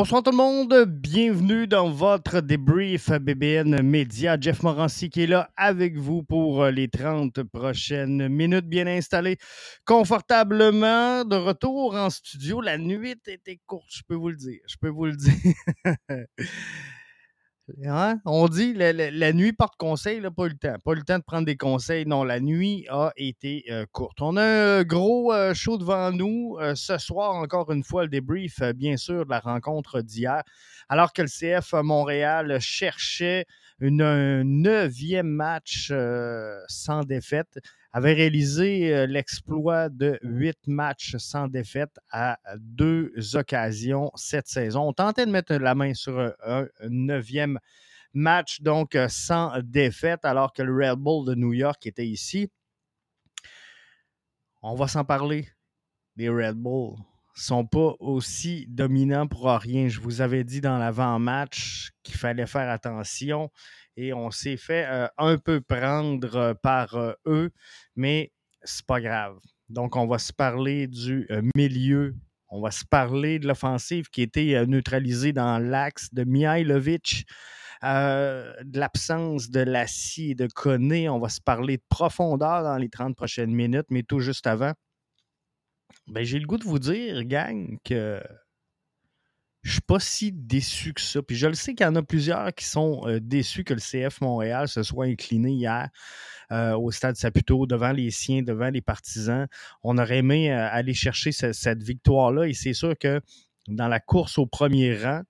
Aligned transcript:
Bonsoir 0.00 0.22
tout 0.22 0.30
le 0.30 0.36
monde, 0.38 0.86
bienvenue 0.86 1.66
dans 1.66 1.90
votre 1.90 2.40
débrief 2.40 3.10
BBN 3.10 3.82
Média. 3.82 4.38
Jeff 4.40 4.62
Morancy 4.62 5.10
qui 5.10 5.24
est 5.24 5.26
là 5.26 5.50
avec 5.58 5.98
vous 5.98 6.22
pour 6.22 6.62
euh, 6.62 6.70
les 6.70 6.88
30 6.88 7.42
prochaines 7.42 8.26
minutes, 8.28 8.64
bien 8.64 8.86
installé 8.86 9.36
confortablement 9.84 11.26
de 11.26 11.36
retour 11.36 11.96
en 11.96 12.08
studio. 12.08 12.62
La 12.62 12.78
nuit 12.78 13.14
était 13.26 13.60
courte, 13.66 13.90
je 13.90 14.00
peux 14.08 14.14
vous 14.14 14.30
le 14.30 14.36
dire, 14.36 14.60
je 14.66 14.76
peux 14.80 14.88
vous 14.88 15.04
le 15.04 15.16
dire. 15.16 15.34
Hein? 17.86 18.20
On 18.24 18.48
dit 18.48 18.74
la, 18.74 19.32
nuit 19.32 19.52
porte 19.52 19.76
conseil, 19.76 20.20
pas 20.20 20.48
le 20.48 20.54
temps. 20.54 20.76
Pas 20.84 20.94
le 20.94 21.02
temps 21.02 21.18
de 21.18 21.24
prendre 21.24 21.46
des 21.46 21.56
conseils. 21.56 22.06
Non, 22.06 22.24
la 22.24 22.40
nuit 22.40 22.86
a 22.88 23.12
été 23.16 23.64
euh, 23.70 23.86
courte. 23.92 24.20
On 24.20 24.36
a 24.36 24.42
un 24.78 24.82
gros 24.82 25.32
euh, 25.32 25.54
show 25.54 25.78
devant 25.78 26.10
nous. 26.12 26.56
Euh, 26.60 26.74
ce 26.74 26.98
soir, 26.98 27.34
encore 27.34 27.70
une 27.72 27.84
fois, 27.84 28.02
le 28.02 28.08
débrief, 28.08 28.62
bien 28.74 28.96
sûr, 28.96 29.24
de 29.24 29.30
la 29.30 29.40
rencontre 29.40 30.00
d'hier. 30.00 30.42
Alors 30.92 31.12
que 31.12 31.22
le 31.22 31.28
CF 31.28 31.72
Montréal 31.72 32.58
cherchait 32.60 33.46
un 33.80 34.44
neuvième 34.44 35.28
match 35.28 35.92
sans 36.68 37.04
défaite 37.04 37.60
avait 37.92 38.12
réalisé 38.12 38.94
euh, 38.94 39.06
l'exploit 39.06 39.88
de 39.88 40.18
huit 40.22 40.58
matchs 40.66 41.16
sans 41.16 41.48
défaite 41.48 41.98
à 42.10 42.38
deux 42.58 43.12
occasions 43.34 44.12
cette 44.14 44.46
saison. 44.46 44.88
On 44.88 44.92
tentait 44.92 45.26
de 45.26 45.30
mettre 45.30 45.54
la 45.54 45.74
main 45.74 45.94
sur 45.94 46.18
un, 46.18 46.66
neuvième 46.88 47.58
match, 48.12 48.60
donc 48.60 48.94
euh, 48.94 49.08
sans 49.08 49.60
défaite, 49.62 50.24
alors 50.24 50.52
que 50.52 50.62
le 50.62 50.72
Red 50.72 50.98
Bull 50.98 51.26
de 51.26 51.34
New 51.34 51.52
York 51.52 51.84
était 51.86 52.06
ici. 52.06 52.50
On 54.62 54.74
va 54.74 54.86
s'en 54.86 55.04
parler. 55.04 55.48
Les 56.16 56.28
Red 56.28 56.56
Bull 56.56 56.96
sont 57.40 57.66
pas 57.66 57.94
aussi 58.00 58.66
dominants 58.68 59.26
pour 59.26 59.48
rien. 59.48 59.88
Je 59.88 60.00
vous 60.00 60.20
avais 60.20 60.44
dit 60.44 60.60
dans 60.60 60.78
l'avant-match 60.78 61.90
qu'il 62.02 62.16
fallait 62.16 62.46
faire 62.46 62.68
attention 62.68 63.50
et 63.96 64.12
on 64.12 64.30
s'est 64.30 64.56
fait 64.56 64.86
euh, 64.88 65.08
un 65.18 65.38
peu 65.38 65.60
prendre 65.60 66.36
euh, 66.36 66.54
par 66.54 66.94
euh, 66.94 67.12
eux, 67.26 67.50
mais 67.96 68.32
c'est 68.62 68.86
pas 68.86 69.00
grave. 69.00 69.38
Donc, 69.68 69.96
on 69.96 70.06
va 70.06 70.18
se 70.18 70.32
parler 70.32 70.86
du 70.86 71.28
milieu. 71.54 72.16
On 72.48 72.60
va 72.60 72.72
se 72.72 72.84
parler 72.84 73.38
de 73.38 73.46
l'offensive 73.46 74.08
qui 74.10 74.22
été 74.22 74.66
neutralisée 74.66 75.32
dans 75.32 75.58
l'axe 75.58 76.12
de 76.12 76.24
Mihailovic. 76.24 77.24
de 77.82 78.78
l'absence 78.78 79.48
de 79.48 79.60
Lassie 79.60 80.32
et 80.32 80.34
de 80.34 80.48
Koné. 80.48 81.08
On 81.08 81.20
va 81.20 81.28
se 81.28 81.40
parler 81.40 81.76
de 81.76 81.84
profondeur 81.88 82.64
dans 82.64 82.76
les 82.78 82.88
30 82.88 83.14
prochaines 83.14 83.54
minutes, 83.54 83.86
mais 83.90 84.02
tout 84.02 84.18
juste 84.18 84.48
avant. 84.48 84.72
Ben, 86.06 86.24
j'ai 86.24 86.38
le 86.38 86.46
goût 86.46 86.58
de 86.58 86.64
vous 86.64 86.78
dire, 86.78 87.24
gang, 87.24 87.78
que 87.84 88.20
je 89.62 89.72
suis 89.72 89.80
pas 89.82 90.00
si 90.00 90.32
déçu 90.32 90.94
que 90.94 91.00
ça. 91.00 91.22
Puis 91.22 91.36
je 91.36 91.46
le 91.46 91.54
sais 91.54 91.74
qu'il 91.74 91.84
y 91.84 91.88
en 91.88 91.96
a 91.96 92.02
plusieurs 92.02 92.54
qui 92.54 92.64
sont 92.64 93.02
euh, 93.06 93.20
déçus 93.20 93.64
que 93.64 93.74
le 93.74 93.80
CF 93.80 94.20
Montréal 94.20 94.68
se 94.68 94.82
soit 94.82 95.06
incliné 95.06 95.52
hier 95.52 95.88
euh, 96.50 96.76
au 96.76 96.90
stade 96.90 97.16
Saputo 97.16 97.66
devant 97.66 97.92
les 97.92 98.10
siens, 98.10 98.42
devant 98.42 98.70
les 98.70 98.80
partisans. 98.80 99.46
On 99.82 99.98
aurait 99.98 100.18
aimé 100.18 100.52
euh, 100.52 100.68
aller 100.70 100.94
chercher 100.94 101.32
cette 101.32 101.82
victoire-là 101.82 102.48
et 102.48 102.54
c'est 102.54 102.72
sûr 102.72 102.96
que 102.98 103.20
dans 103.68 103.88
la 103.88 104.00
course 104.00 104.38
au 104.38 104.46
premier 104.46 104.96
rang, 104.96 105.22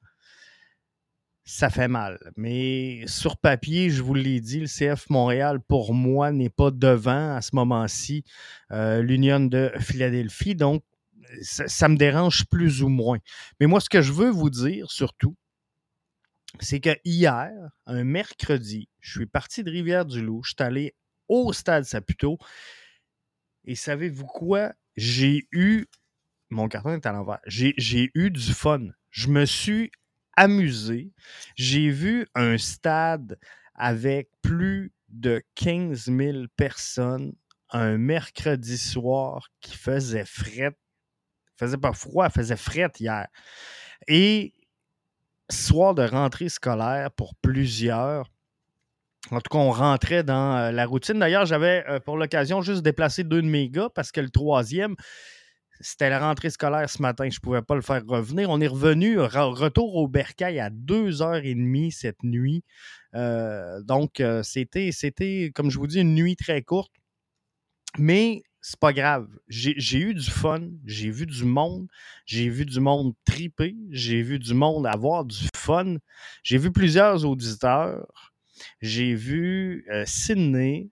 ça 1.51 1.69
fait 1.69 1.89
mal. 1.89 2.21
Mais 2.37 3.03
sur 3.07 3.37
papier, 3.37 3.91
je 3.91 4.03
vous 4.03 4.15
l'ai 4.15 4.41
dit, 4.41 4.61
le 4.61 4.67
CF 4.67 5.11
Montréal, 5.11 5.61
pour 5.61 5.95
moi, 5.95 6.31
n'est 6.31 6.49
pas 6.49 6.71
devant 6.71 7.35
à 7.35 7.43
ce 7.43 7.57
moment-ci 7.57 8.23
l'Union 8.71 9.41
de 9.41 9.73
Philadelphie. 9.81 10.55
Donc, 10.55 10.85
ça, 11.43 11.89
me 11.89 11.97
dérange 11.97 12.47
plus 12.47 12.85
ou 12.85 12.89
moins. 12.89 13.19
Mais 13.59 13.67
moi, 13.67 13.81
ce 13.81 13.89
que 13.89 14.01
je 14.01 14.13
veux 14.13 14.31
vous 14.31 14.49
dire 14.49 14.93
surtout, 14.93 15.37
c'est 16.61 16.79
que 16.79 16.97
hier, 17.05 17.51
un 17.85 18.05
mercredi, 18.05 18.89
je 19.01 19.19
suis 19.19 19.27
parti 19.27 19.65
de 19.65 19.71
Rivière-du-Loup, 19.71 20.43
je 20.45 20.51
suis 20.51 20.63
allé 20.63 20.95
au 21.27 21.53
stade 21.53 21.85
Saputo. 21.85 22.39
Et 23.65 23.75
savez-vous 23.75 24.27
quoi? 24.27 24.73
J'ai 24.97 25.49
eu. 25.51 25.87
Mon 26.49 26.69
carton 26.69 26.95
est 26.95 27.07
à 27.07 27.13
l'envers. 27.13 27.41
J'ai 27.47 28.11
eu 28.15 28.31
du 28.31 28.53
fun. 28.53 28.87
Je 29.11 29.29
me 29.29 29.45
suis 29.47 29.91
amusé. 30.41 31.13
J'ai 31.57 31.91
vu 31.91 32.27
un 32.35 32.57
stade 32.57 33.39
avec 33.75 34.31
plus 34.43 34.93
de 35.09 35.43
15 35.55 36.07
000 36.07 36.39
personnes 36.57 37.33
un 37.71 37.99
mercredi 37.99 38.79
soir 38.79 39.49
qui 39.61 39.77
faisait 39.77 40.25
fret 40.25 40.77
faisait 41.61 41.77
pas 41.77 41.93
froid, 41.93 42.31
faisait 42.31 42.57
fret 42.57 42.91
hier. 42.99 43.27
Et 44.09 44.55
soir 45.51 45.95
de 45.95 46.03
rentrée 46.03 46.49
scolaire 46.49 47.11
pour 47.11 47.35
plusieurs. 47.43 48.31
En 49.31 49.41
tout 49.41 49.51
cas, 49.51 49.59
on 49.59 49.71
rentrait 49.71 50.25
dans 50.25 50.57
euh, 50.57 50.73
la 50.73 50.87
routine. 50.87 51.19
D'ailleurs, 51.19 51.45
j'avais 51.45 51.85
euh, 51.87 52.01
pour 52.01 52.17
l'occasion 52.17 52.63
juste 52.63 52.83
déplacé 52.83 53.25
deux 53.25 53.43
de 53.43 53.47
mes 53.47 53.69
gars 53.69 53.91
parce 53.95 54.11
que 54.11 54.21
le 54.23 54.31
troisième, 54.31 54.97
c'était 55.81 56.11
la 56.11 56.19
rentrée 56.21 56.51
scolaire 56.51 56.89
ce 56.89 57.03
matin. 57.03 57.29
Je 57.31 57.37
ne 57.37 57.41
pouvais 57.41 57.63
pas 57.63 57.75
le 57.75 57.83
faire 57.83 58.05
revenir. 58.07 58.51
On 58.51 58.61
est 58.61 58.67
revenu, 58.67 59.19
retour 59.19 59.97
au 59.97 60.09
Bercail 60.09 60.61
à 60.61 60.71
2h30 60.71 61.91
cette 61.91 62.23
nuit. 62.23 62.63
Euh, 63.15 63.83
donc, 63.83 64.23
c'était, 64.43 64.93
c'était, 64.93 65.51
comme 65.55 65.71
je 65.71 65.79
vous 65.79 65.87
dis, 65.87 66.01
une 66.01 66.15
nuit 66.15 66.37
très 66.37 66.63
courte. 66.63 66.93
Mais 67.99 68.43
c'est 68.61 68.79
pas 68.79 68.93
grave. 68.93 69.29
J'ai 69.49 69.99
eu 69.99 70.15
du 70.15 70.31
fun, 70.31 70.69
j'ai 70.85 71.11
vu 71.11 71.27
du 71.27 71.45
monde, 71.45 71.87
j'ai 72.27 72.49
vu 72.49 72.67
du 72.67 72.81
monde 72.81 73.15
triper, 73.25 73.75
j'ai 73.91 74.23
vu 74.23 74.39
du 74.39 74.55
monde 74.55 74.87
avoir 74.87 75.25
du 75.25 75.49
fun. 75.57 75.97
J'ai 76.43 76.59
vu 76.59 76.71
plusieurs 76.71 77.25
auditeurs, 77.25 78.33
j'ai 78.81 79.15
vu 79.15 79.87
euh, 79.91 80.05
Sydney, 80.07 80.91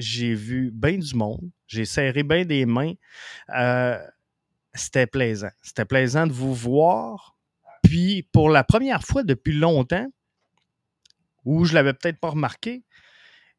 j'ai 0.00 0.34
vu 0.34 0.70
bien 0.72 0.98
du 0.98 1.14
monde, 1.14 1.50
j'ai 1.66 1.84
serré 1.84 2.22
bien 2.22 2.44
des 2.44 2.66
mains. 2.66 2.94
Euh, 3.54 3.98
c'était 4.74 5.06
plaisant. 5.06 5.50
C'était 5.62 5.84
plaisant 5.84 6.26
de 6.26 6.32
vous 6.32 6.54
voir. 6.54 7.36
Puis, 7.82 8.22
pour 8.32 8.50
la 8.50 8.64
première 8.64 9.02
fois 9.02 9.22
depuis 9.22 9.52
longtemps, 9.52 10.06
où 11.44 11.64
je 11.64 11.74
l'avais 11.74 11.94
peut-être 11.94 12.20
pas 12.20 12.30
remarqué, 12.30 12.84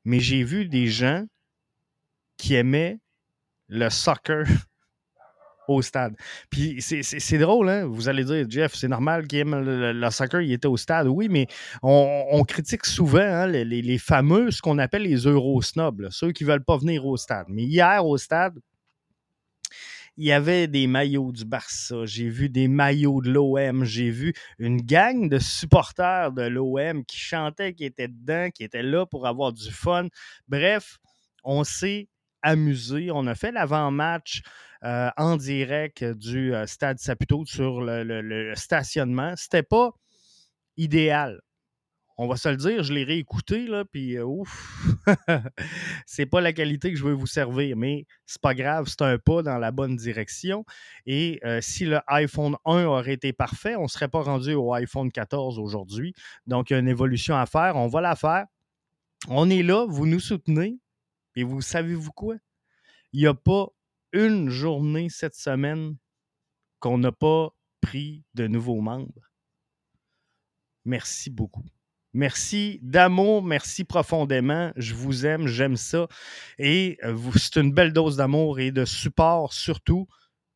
mais 0.05 0.19
j'ai 0.19 0.43
vu 0.43 0.67
des 0.67 0.87
gens 0.87 1.25
qui 2.37 2.55
aimait 2.55 2.99
le 3.67 3.89
soccer 3.89 4.45
au 5.67 5.81
stade. 5.81 6.15
Puis 6.49 6.81
c'est 6.81 7.37
drôle, 7.37 7.69
hein? 7.69 7.85
Vous 7.85 8.09
allez 8.09 8.23
dire, 8.23 8.45
Jeff, 8.49 8.73
c'est 8.75 8.87
normal 8.87 9.27
qu'il 9.27 9.39
aime 9.39 9.59
le, 9.59 10.09
soccer, 10.09 10.41
il 10.41 10.51
était 10.51 10.67
au 10.67 10.77
stade. 10.77 11.07
Oui, 11.07 11.27
mais 11.29 11.47
on, 11.81 12.43
critique 12.43 12.85
souvent 12.85 13.19
hein, 13.19 13.47
les, 13.47 13.97
fameux, 13.97 14.51
ce 14.51 14.61
qu'on 14.61 14.77
appelle 14.77 15.03
les 15.03 15.25
Eurosnobs, 15.25 16.07
ceux 16.09 16.31
qui 16.31 16.43
ne 16.43 16.49
veulent 16.49 16.63
pas 16.63 16.77
venir 16.77 17.05
au 17.05 17.17
stade. 17.17 17.45
Mais 17.49 17.63
hier, 17.63 18.05
au 18.05 18.17
stade, 18.17 18.59
il 20.17 20.25
y 20.25 20.31
avait 20.33 20.67
des 20.67 20.87
maillots 20.87 21.31
du 21.31 21.45
Barça, 21.45 22.05
j'ai 22.05 22.27
vu 22.27 22.49
des 22.49 22.67
maillots 22.67 23.21
de 23.21 23.31
l'OM, 23.31 23.85
j'ai 23.85 24.09
vu 24.09 24.33
une 24.59 24.81
gang 24.81 25.29
de 25.29 25.39
supporters 25.39 26.33
de 26.33 26.43
l'OM 26.43 27.05
qui 27.05 27.17
chantaient, 27.17 27.73
qui 27.73 27.85
étaient 27.85 28.09
dedans, 28.09 28.49
qui 28.53 28.63
étaient 28.63 28.83
là 28.83 29.05
pour 29.05 29.25
avoir 29.25 29.53
du 29.53 29.71
fun. 29.71 30.07
Bref, 30.49 30.97
on 31.43 31.63
s'est 31.63 32.09
amusé. 32.41 33.09
On 33.11 33.27
a 33.27 33.35
fait 33.35 33.51
l'avant-match 33.51 34.41
euh, 34.83 35.09
en 35.15 35.37
direct 35.37 36.03
du 36.03 36.55
euh, 36.55 36.65
Stade 36.65 36.97
Saputo 36.97 37.45
sur 37.45 37.81
le, 37.81 38.03
le 38.03 38.55
stationnement. 38.55 39.33
C'était 39.35 39.61
pas 39.61 39.91
idéal. 40.75 41.39
On 42.17 42.27
va 42.27 42.35
se 42.35 42.49
le 42.49 42.55
dire, 42.55 42.83
je 42.83 42.91
l'ai 42.91 43.03
réécouté, 43.03 43.67
là, 43.67 43.85
puis 43.85 44.17
euh, 44.17 44.25
ouf, 44.25 44.87
c'est 46.05 46.25
pas 46.25 46.41
la 46.41 46.51
qualité 46.51 46.91
que 46.91 46.97
je 46.97 47.03
veux 47.03 47.13
vous 47.13 47.27
servir, 47.27 47.77
mais 47.77 48.05
c'est 48.25 48.41
pas 48.41 48.53
grave, 48.53 48.87
c'est 48.87 49.01
un 49.01 49.17
pas 49.17 49.43
dans 49.43 49.57
la 49.57 49.71
bonne 49.71 49.95
direction. 49.95 50.65
Et 51.05 51.39
si 51.61 51.85
le 51.85 51.99
iPhone 52.07 52.57
1 52.65 52.85
aurait 52.85 53.13
été 53.13 53.33
parfait, 53.33 53.75
on 53.75 53.87
serait 53.87 54.09
pas 54.09 54.21
rendu 54.21 54.53
au 54.53 54.73
iPhone 54.73 55.11
14 55.11 55.57
aujourd'hui. 55.57 56.13
Donc, 56.47 56.69
il 56.69 56.73
y 56.73 56.75
a 56.75 56.79
une 56.79 56.87
évolution 56.87 57.35
à 57.35 57.45
faire, 57.45 57.75
on 57.75 57.87
va 57.87 58.01
la 58.01 58.15
faire. 58.15 58.45
On 59.27 59.49
est 59.49 59.63
là, 59.63 59.85
vous 59.87 60.05
nous 60.05 60.19
soutenez, 60.19 60.79
et 61.35 61.43
vous 61.43 61.61
savez-vous 61.61 62.11
quoi? 62.11 62.35
Il 63.13 63.21
n'y 63.21 63.27
a 63.27 63.33
pas 63.33 63.67
une 64.13 64.49
journée 64.49 65.09
cette 65.09 65.35
semaine 65.35 65.95
qu'on 66.79 66.97
n'a 66.97 67.11
pas 67.11 67.49
pris 67.81 68.23
de 68.33 68.47
nouveaux 68.47 68.81
membres. 68.81 69.31
Merci 70.85 71.29
beaucoup. 71.29 71.65
Merci 72.13 72.79
d'amour, 72.81 73.41
merci 73.41 73.85
profondément. 73.85 74.73
Je 74.75 74.93
vous 74.93 75.25
aime, 75.25 75.47
j'aime 75.47 75.77
ça. 75.77 76.07
Et 76.57 76.97
euh, 77.03 77.17
c'est 77.37 77.57
une 77.57 77.71
belle 77.71 77.93
dose 77.93 78.17
d'amour 78.17 78.59
et 78.59 78.71
de 78.71 78.83
support 78.83 79.53
surtout 79.53 80.07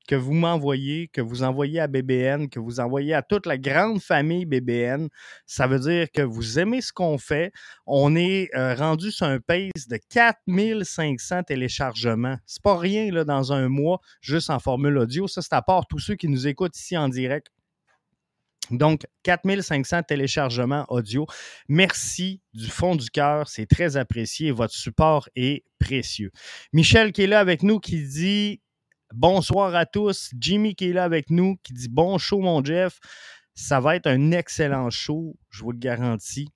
que 0.07 0.15
vous 0.15 0.33
m'envoyez, 0.33 1.07
que 1.07 1.21
vous 1.21 1.43
envoyez 1.43 1.79
à 1.79 1.87
BBN, 1.87 2.49
que 2.49 2.59
vous 2.59 2.79
envoyez 2.79 3.13
à 3.13 3.21
toute 3.21 3.45
la 3.45 3.57
grande 3.57 4.01
famille 4.01 4.45
BBN. 4.45 5.07
Ça 5.45 5.67
veut 5.67 5.79
dire 5.79 6.07
que 6.11 6.21
vous 6.21 6.59
aimez 6.59 6.81
ce 6.81 6.93
qu'on 6.93 7.17
fait. 7.17 7.51
On 7.85 8.15
est 8.15 8.49
euh, 8.55 8.75
rendu 8.75 9.11
sur 9.11 9.25
un 9.25 9.39
pace 9.39 9.87
de 9.87 9.99
4500 10.09 11.43
téléchargements. 11.43 12.37
C'est 12.45 12.61
pas 12.61 12.77
rien 12.77 13.11
là, 13.11 13.23
dans 13.23 13.53
un 13.53 13.69
mois, 13.69 13.99
juste 14.21 14.49
en 14.49 14.59
formule 14.59 14.97
audio. 14.97 15.27
Ça, 15.27 15.41
c'est 15.41 15.53
à 15.53 15.61
part 15.61 15.87
tous 15.87 15.99
ceux 15.99 16.15
qui 16.15 16.27
nous 16.27 16.47
écoutent 16.47 16.77
ici 16.77 16.97
en 16.97 17.09
direct. 17.09 17.47
Donc, 18.71 19.05
4500 19.23 20.03
téléchargements 20.03 20.85
audio. 20.89 21.27
Merci 21.67 22.41
du 22.53 22.67
fond 22.67 22.95
du 22.95 23.09
cœur. 23.09 23.47
C'est 23.47 23.67
très 23.67 23.97
apprécié. 23.97 24.51
Votre 24.51 24.73
support 24.73 25.29
est 25.35 25.63
précieux. 25.79 26.31
Michel 26.73 27.11
qui 27.11 27.23
est 27.23 27.27
là 27.27 27.39
avec 27.39 27.61
nous 27.61 27.79
qui 27.79 28.01
dit 28.07 28.61
bonsoir 29.13 29.75
à 29.75 29.85
tous. 29.85 30.31
Jimmy 30.39 30.75
qui 30.75 30.89
est 30.89 30.93
là 30.93 31.03
avec 31.03 31.29
nous 31.29 31.57
qui 31.63 31.73
dit 31.73 31.89
bon 31.89 32.17
show, 32.17 32.39
mon 32.39 32.63
Jeff. 32.63 32.99
Ça 33.53 33.79
va 33.79 33.95
être 33.95 34.07
un 34.07 34.31
excellent 34.31 34.89
show, 34.89 35.37
je 35.49 35.63
vous 35.63 35.71
le 35.71 35.77
garantis. 35.77 36.49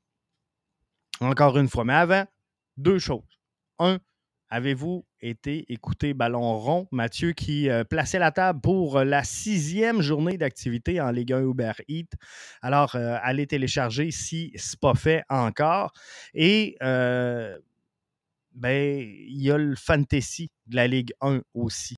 Encore 1.22 1.58
une 1.58 1.70
fois. 1.70 1.86
Mais 1.86 1.94
avant, 1.94 2.26
deux 2.78 3.00
choses. 3.00 3.40
Un, 3.80 4.00
Avez-vous 4.52 5.06
été 5.22 5.72
écouté 5.72 6.16
Ballon 6.16 6.58
rond? 6.58 6.88
Mathieu 6.92 7.34
qui 7.34 7.70
euh, 7.70 7.84
plaçait 7.84 8.18
la 8.18 8.32
table 8.32 8.62
pour 8.62 8.98
euh, 8.98 9.04
la 9.04 9.24
sixième 9.24 10.02
journée 10.02 10.40
d'activité 10.40 11.00
en 11.00 11.12
Ligue 11.12 11.34
1 11.34 11.42
Uber 11.42 11.74
Eats. 11.88 12.16
Alors, 12.64 12.96
euh, 12.96 13.18
allez 13.22 13.46
télécharger 13.46 14.10
si 14.10 14.52
ce 14.56 14.72
n'est 14.72 14.80
pas 14.82 14.96
fait 14.96 15.24
encore. 15.30 15.94
Et 16.34 16.78
ben, 18.56 18.98
il 19.00 19.42
y 19.42 19.52
a 19.52 19.58
le 19.58 19.76
fantasy 19.76 20.50
de 20.66 20.76
la 20.76 20.88
Ligue 20.88 21.14
1 21.22 21.42
aussi. 21.54 21.96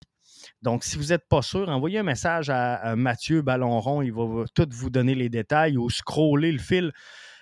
Donc, 0.61 0.83
si 0.83 0.97
vous 0.97 1.05
n'êtes 1.05 1.27
pas 1.27 1.41
sûr, 1.41 1.69
envoyez 1.69 1.99
un 1.99 2.03
message 2.03 2.49
à, 2.49 2.95
Mathieu 2.95 3.41
Ballon 3.41 3.79
rond. 3.79 4.01
Il 4.01 4.13
va 4.13 4.45
tout 4.53 4.67
vous 4.71 4.89
donner 4.89 5.15
les 5.15 5.29
détails 5.29 5.77
ou 5.77 5.89
scroller 5.89 6.51
le 6.51 6.59
fil 6.59 6.91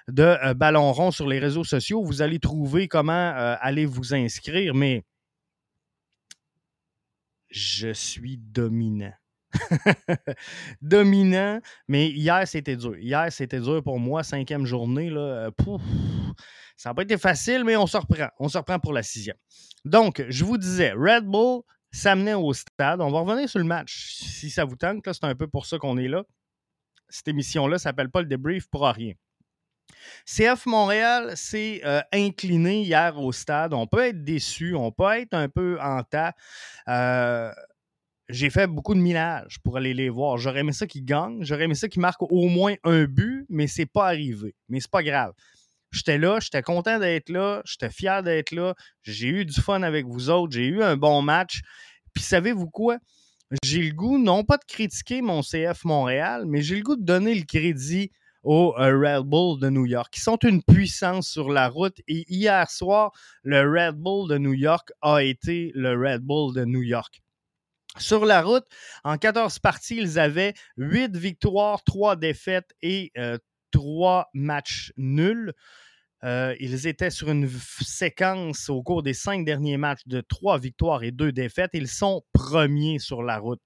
de 0.07 0.24
euh, 0.24 0.54
ballon 0.54 0.92
rond 0.92 1.12
sur 1.12 1.27
les 1.27 1.39
réseaux 1.39 1.63
sociaux. 1.63 2.04
Vous 2.04 2.21
allez 2.21 2.39
trouver 2.39 2.88
comment 2.88 3.12
euh, 3.12 3.56
aller 3.60 3.86
vous 3.86 4.13
inscrire, 4.13 4.74
mais 4.74 5.04
je 7.50 7.94
suis 7.94 8.38
dominant. 8.38 9.13
dominant, 10.81 11.60
mais 11.88 12.10
hier, 12.10 12.48
c'était 12.48 12.75
dur. 12.77 12.95
Hier, 12.98 13.31
c'était 13.31 13.60
dur 13.60 13.83
pour 13.83 14.00
moi, 14.00 14.24
cinquième 14.24 14.65
journée. 14.65 15.10
Là, 15.10 15.50
euh, 15.50 15.77
ça 16.77 16.89
n'a 16.89 16.94
pas 16.94 17.04
été 17.04 17.18
facile, 17.18 17.63
mais 17.65 17.75
on 17.75 17.88
se 17.88 17.98
reprend. 17.98 18.30
On 18.39 18.48
se 18.48 18.57
reprend 18.57 18.80
pour 18.80 18.94
la 18.94 19.04
sixième. 19.04 19.38
Donc, 19.86 20.24
je 20.30 20.45
vous 20.45 20.57
disais, 20.57 20.92
Red 20.92 21.25
Bull 21.25 21.62
s'amenait 21.91 22.33
au 22.33 22.53
stade. 22.53 23.01
On 23.01 23.12
va 23.12 23.19
revenir 23.19 23.50
sur 23.50 23.59
le 23.59 23.65
match 23.65 24.15
si 24.15 24.50
ça 24.50 24.65
vous 24.65 24.75
tente. 24.75 25.03
C'est 25.06 25.24
un 25.24 25.36
peu 25.36 25.47
pour 25.47 25.65
ça 25.65 25.77
qu'on 25.77 25.97
est 25.97 26.07
là. 26.07 26.24
Cette 27.09 27.27
émission-là 27.27 27.80
s'appelle 27.80 28.09
pas 28.09 28.21
le 28.21 28.27
débrief 28.27 28.68
pour 28.68 28.86
rien. 28.86 29.13
CF 30.25 30.65
Montréal 30.65 31.36
s'est 31.36 31.81
euh, 31.83 32.01
incliné 32.13 32.81
hier 32.81 33.19
au 33.19 33.31
stade. 33.31 33.74
On 33.74 33.88
peut 33.88 34.06
être 34.06 34.24
déçu, 34.24 34.75
on 34.75 34.91
peut 34.91 35.12
être 35.13 35.33
un 35.33 35.50
peu 35.50 35.80
en 35.81 36.03
tas. 36.03 36.33
Euh, 36.88 37.51
j'ai 38.30 38.51
fait 38.51 38.68
beaucoup 38.68 38.94
de 38.94 39.00
millage 39.00 39.59
pour 39.63 39.77
aller 39.77 39.94
les 39.94 40.09
voir. 40.09 40.38
J'aurais 40.38 40.59
aimé 40.59 40.71
ça 40.71 40.86
qu'ils 40.86 41.06
gagnent, 41.06 41.44
j'aurais 41.44 41.63
aimé 41.63 41.75
ça 41.75 41.88
qu'ils 41.88 42.01
marquent 42.01 42.21
au 42.21 42.47
moins 42.47 42.75
un 42.83 43.06
but, 43.06 43.45
mais 43.50 43.65
c'est 43.68 43.88
pas 43.88 44.06
arrivé. 44.06 44.56
Mais 44.69 44.80
c'est 44.80 44.91
pas 44.91 45.03
grave. 45.03 45.33
J'étais 45.91 46.18
là, 46.18 46.39
j'étais 46.39 46.62
content 46.62 47.00
d'être 47.00 47.30
là, 47.30 47.62
j'étais 47.65 47.89
fier 47.89 48.21
d'être 48.21 48.51
là. 48.51 48.75
J'ai 49.03 49.27
eu 49.27 49.45
du 49.45 49.59
fun 49.59 49.81
avec 49.81 50.06
vous 50.06 50.30
autres, 50.30 50.53
j'ai 50.53 50.68
eu 50.68 50.83
un 50.83 50.97
bon 50.97 51.21
match. 51.21 51.62
Puis 52.13 52.24
savez-vous 52.24 52.69
quoi? 52.69 52.97
J'ai 53.63 53.81
le 53.81 53.94
goût, 53.94 54.19
non 54.19 54.44
pas 54.44 54.57
de 54.57 54.65
critiquer 54.65 55.21
mon 55.21 55.41
CF 55.41 55.83
Montréal, 55.83 56.44
mais 56.45 56.62
j'ai 56.62 56.75
le 56.75 56.83
goût 56.83 56.95
de 56.95 57.03
donner 57.03 57.33
le 57.33 57.45
crédit 57.45 58.12
au 58.44 58.75
euh, 58.77 58.97
Red 58.97 59.25
Bull 59.25 59.59
de 59.59 59.69
New 59.69 59.86
York, 59.86 60.13
qui 60.13 60.21
sont 60.21 60.38
une 60.38 60.62
puissance 60.63 61.27
sur 61.27 61.50
la 61.50 61.68
route. 61.68 61.97
Et 62.07 62.25
hier 62.31 62.69
soir, 62.69 63.12
le 63.44 63.62
Red 63.62 63.95
Bull 63.95 64.30
de 64.30 64.38
New 64.38 64.53
York 64.53 64.91
a 65.01 65.24
été 65.24 65.71
le 65.74 65.97
Red 66.00 66.21
Bull 66.21 66.53
de 66.53 66.63
New 66.65 66.83
York. 66.83 67.21
Sur 67.97 68.25
la 68.25 68.44
route, 68.44 68.65
en 69.03 69.18
14 69.18 69.57
parties, 69.59 69.97
ils 69.97 70.19
avaient 70.19 70.53
8 70.77 71.18
victoires, 71.18 71.83
3 71.83 72.15
défaites 72.15 72.71
et 72.81 73.12
3 73.15 73.39
euh, 73.75 74.21
matchs 74.33 74.92
nuls. 74.98 75.54
Euh, 76.24 76.54
ils 76.60 76.88
étaient 76.88 77.12
sur 77.12 77.30
une 77.30 77.50
séquence 77.81 78.69
au 78.69 78.83
cours 78.83 79.04
des 79.04 79.13
cinq 79.13 79.45
derniers 79.45 79.77
matchs 79.77 80.06
de 80.06 80.21
3 80.21 80.60
victoires 80.60 81.04
et 81.04 81.12
2 81.12 81.31
défaites. 81.31 81.71
Ils 81.74 81.88
sont 81.88 82.24
premiers 82.33 83.00
sur 83.00 83.24
la 83.24 83.38
route. 83.38 83.62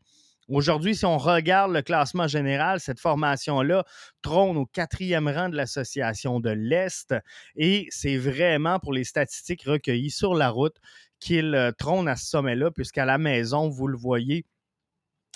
Aujourd'hui, 0.49 0.93
si 0.93 1.05
on 1.05 1.17
regarde 1.17 1.71
le 1.71 1.81
classement 1.81 2.27
général, 2.27 2.81
cette 2.81 2.99
formation-là 2.99 3.85
trône 4.21 4.57
au 4.57 4.65
quatrième 4.65 5.29
rang 5.29 5.47
de 5.47 5.55
l'association 5.55 6.41
de 6.41 6.49
l'Est 6.49 7.15
et 7.55 7.87
c'est 7.89 8.17
vraiment 8.17 8.77
pour 8.77 8.91
les 8.91 9.05
statistiques 9.05 9.63
recueillies 9.63 10.11
sur 10.11 10.35
la 10.35 10.49
route 10.49 10.75
qu'il 11.23 11.55
euh, 11.55 11.71
trône 11.71 12.09
à 12.09 12.17
ce 12.17 12.29
sommet-là, 12.29 12.71
puisqu'à 12.71 13.05
la 13.05 13.17
maison, 13.17 13.69
vous 13.69 13.87
le 13.87 13.97
voyez, 13.97 14.45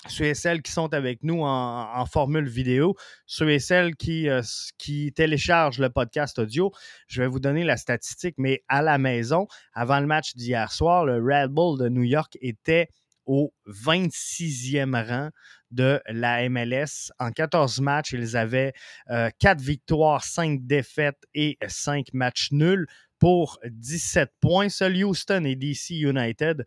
ceux 0.06 0.26
et 0.26 0.34
celles 0.34 0.62
qui 0.62 0.70
sont 0.70 0.94
avec 0.94 1.22
nous 1.22 1.42
en, 1.42 2.06
formule 2.06 2.48
vidéo, 2.48 2.94
ceux 3.26 3.50
et 3.50 3.58
celles 3.58 3.96
qui, 3.96 4.28
euh, 4.28 4.42
qui 4.78 5.12
téléchargent 5.12 5.80
le 5.80 5.90
podcast 5.90 6.38
audio, 6.38 6.72
je 7.08 7.22
vais 7.22 7.28
vous 7.28 7.40
donner 7.40 7.64
la 7.64 7.76
statistique, 7.76 8.36
mais 8.38 8.62
à 8.68 8.80
la 8.80 8.98
maison, 8.98 9.48
avant 9.74 10.00
le 10.00 10.06
match 10.06 10.36
d'hier 10.36 10.70
soir, 10.70 11.04
le 11.04 11.16
Red 11.16 11.50
Bull 11.50 11.78
de 11.78 11.88
New 11.88 12.04
York 12.04 12.38
était 12.40 12.88
au 13.26 13.52
26e 13.66 15.06
rang 15.06 15.30
de 15.70 16.00
la 16.08 16.48
MLS. 16.48 17.12
En 17.18 17.30
14 17.30 17.80
matchs, 17.80 18.12
ils 18.12 18.36
avaient 18.36 18.72
4 19.06 19.44
euh, 19.44 19.54
victoires, 19.62 20.24
5 20.24 20.60
défaites 20.66 21.22
et 21.34 21.58
5 21.66 22.14
matchs 22.14 22.48
nuls 22.52 22.86
pour 23.18 23.58
17 23.64 24.32
points. 24.40 24.68
Seul 24.68 25.04
Houston 25.04 25.44
et 25.44 25.56
DC 25.56 25.90
United 25.90 26.64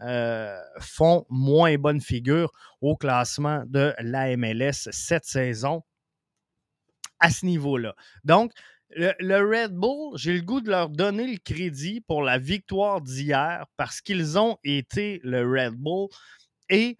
euh, 0.00 0.58
font 0.80 1.26
moins 1.28 1.76
bonne 1.76 2.00
figure 2.00 2.52
au 2.80 2.96
classement 2.96 3.62
de 3.66 3.94
la 3.98 4.36
MLS 4.36 4.88
cette 4.90 5.24
saison 5.24 5.82
à 7.20 7.30
ce 7.30 7.46
niveau-là. 7.46 7.94
Donc, 8.24 8.52
le, 8.90 9.40
Red 9.40 9.72
Bull, 9.72 10.16
j'ai 10.16 10.34
le 10.34 10.42
goût 10.42 10.60
de 10.60 10.70
leur 10.70 10.88
donner 10.88 11.26
le 11.26 11.38
crédit 11.38 12.00
pour 12.00 12.22
la 12.22 12.38
victoire 12.38 13.00
d'hier 13.00 13.66
parce 13.76 14.00
qu'ils 14.00 14.38
ont 14.38 14.58
été 14.62 15.20
le 15.24 15.42
Red 15.42 15.74
Bull 15.74 16.08
et 16.68 16.98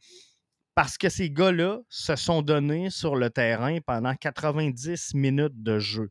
parce 0.74 0.98
que 0.98 1.08
ces 1.08 1.30
gars-là 1.30 1.78
se 1.88 2.16
sont 2.16 2.42
donnés 2.42 2.90
sur 2.90 3.14
le 3.14 3.30
terrain 3.30 3.78
pendant 3.86 4.14
90 4.14 5.14
minutes 5.14 5.62
de 5.62 5.78
jeu. 5.78 6.10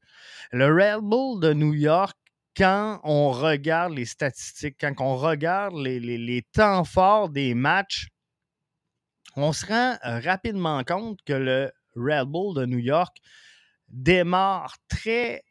Le 0.51 0.67
Red 0.67 1.01
Bull 1.01 1.41
de 1.41 1.53
New 1.53 1.73
York, 1.73 2.17
quand 2.55 2.99
on 3.03 3.31
regarde 3.31 3.93
les 3.93 4.05
statistiques, 4.05 4.77
quand 4.79 4.93
on 4.99 5.15
regarde 5.15 5.75
les, 5.75 6.43
temps 6.53 6.83
forts 6.83 7.29
des 7.29 7.53
matchs, 7.53 8.07
on 9.35 9.51
se 9.51 9.65
rend 9.65 9.97
euh, 10.05 10.19
rapidement 10.19 10.83
compte 10.83 11.19
que 11.25 11.33
le 11.33 11.71
Red 11.95 12.27
Bull 12.27 12.55
de 12.55 12.65
New 12.65 12.79
York 12.79 13.17
démarre 13.87 14.75
très 14.87 15.43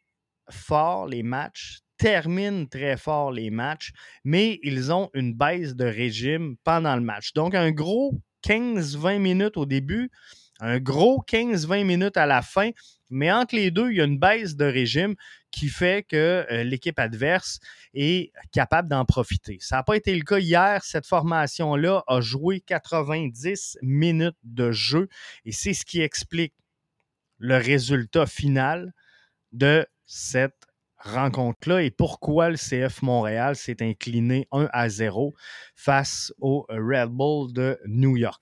fort 0.49 1.07
les 1.07 1.23
matchs, 1.23 1.79
terminent 1.97 2.65
très 2.65 2.97
fort 2.97 3.31
les 3.31 3.49
matchs, 3.49 3.91
mais 4.23 4.59
ils 4.63 4.91
ont 4.91 5.09
une 5.13 5.33
baisse 5.33 5.75
de 5.75 5.85
régime 5.85 6.55
pendant 6.63 6.95
le 6.95 7.01
match. 7.01 7.33
Donc, 7.33 7.55
un 7.55 7.71
gros 7.71 8.21
15-20 8.45 9.19
minutes 9.19 9.57
au 9.57 9.65
début, 9.65 10.11
un 10.59 10.79
gros 10.79 11.23
15-20 11.27 11.83
minutes 11.83 12.17
à 12.17 12.25
la 12.25 12.41
fin, 12.41 12.71
mais 13.09 13.31
entre 13.31 13.55
les 13.55 13.71
deux, 13.71 13.91
il 13.91 13.97
y 13.97 14.01
a 14.01 14.05
une 14.05 14.19
baisse 14.19 14.55
de 14.55 14.65
régime 14.65 15.15
qui 15.53 15.69
fait 15.69 16.03
que 16.03 16.45
euh, 16.51 16.63
l'équipe 16.63 16.99
adverse 16.99 17.59
est 17.93 18.33
capable 18.51 18.89
d'en 18.89 19.05
profiter. 19.05 19.57
Ça 19.61 19.77
n'a 19.77 19.83
pas 19.83 19.95
été 19.95 20.15
le 20.15 20.23
cas 20.23 20.39
hier. 20.39 20.83
Cette 20.83 21.05
formation-là 21.05 22.03
a 22.07 22.21
joué 22.21 22.59
90 22.59 23.77
minutes 23.83 24.35
de 24.43 24.71
jeu 24.71 25.07
et 25.45 25.51
c'est 25.51 25.75
ce 25.75 25.85
qui 25.85 26.01
explique 26.01 26.55
le 27.37 27.57
résultat 27.57 28.25
final 28.25 28.93
de 29.51 29.85
cette 30.05 30.65
rencontre-là 30.97 31.83
et 31.83 31.91
pourquoi 31.91 32.49
le 32.49 32.57
CF 32.57 33.03
Montréal 33.03 33.55
s'est 33.55 33.77
incliné 33.81 34.47
1 34.51 34.69
à 34.73 34.89
0 34.89 35.35
face 35.75 36.33
au 36.39 36.65
Red 36.69 37.09
Bull 37.09 37.53
de 37.53 37.79
New 37.85 38.17
York. 38.17 38.41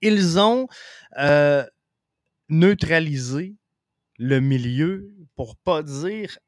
Ils 0.00 0.38
ont 0.38 0.68
euh, 1.18 1.64
neutralisé 2.48 3.56
le 4.20 4.38
milieu 4.40 5.10
pour 5.34 5.56
pas 5.56 5.82
dire 5.82 6.38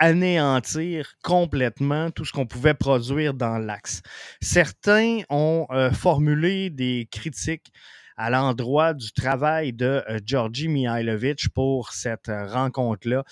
anéantir 0.00 1.12
complètement 1.22 2.10
tout 2.10 2.24
ce 2.24 2.32
qu'on 2.32 2.46
pouvait 2.46 2.74
produire 2.74 3.34
dans 3.34 3.58
l'axe. 3.58 4.00
Certains 4.40 5.20
ont 5.28 5.66
euh, 5.70 5.92
formulé 5.92 6.70
des 6.70 7.06
critiques 7.12 7.70
à 8.16 8.30
l'endroit 8.30 8.94
du 8.94 9.12
travail 9.12 9.74
de 9.74 10.02
euh, 10.08 10.18
Georgi 10.24 10.66
Mihailovic 10.68 11.50
pour 11.50 11.92
cette 11.92 12.28
rencontre-là. 12.28 13.22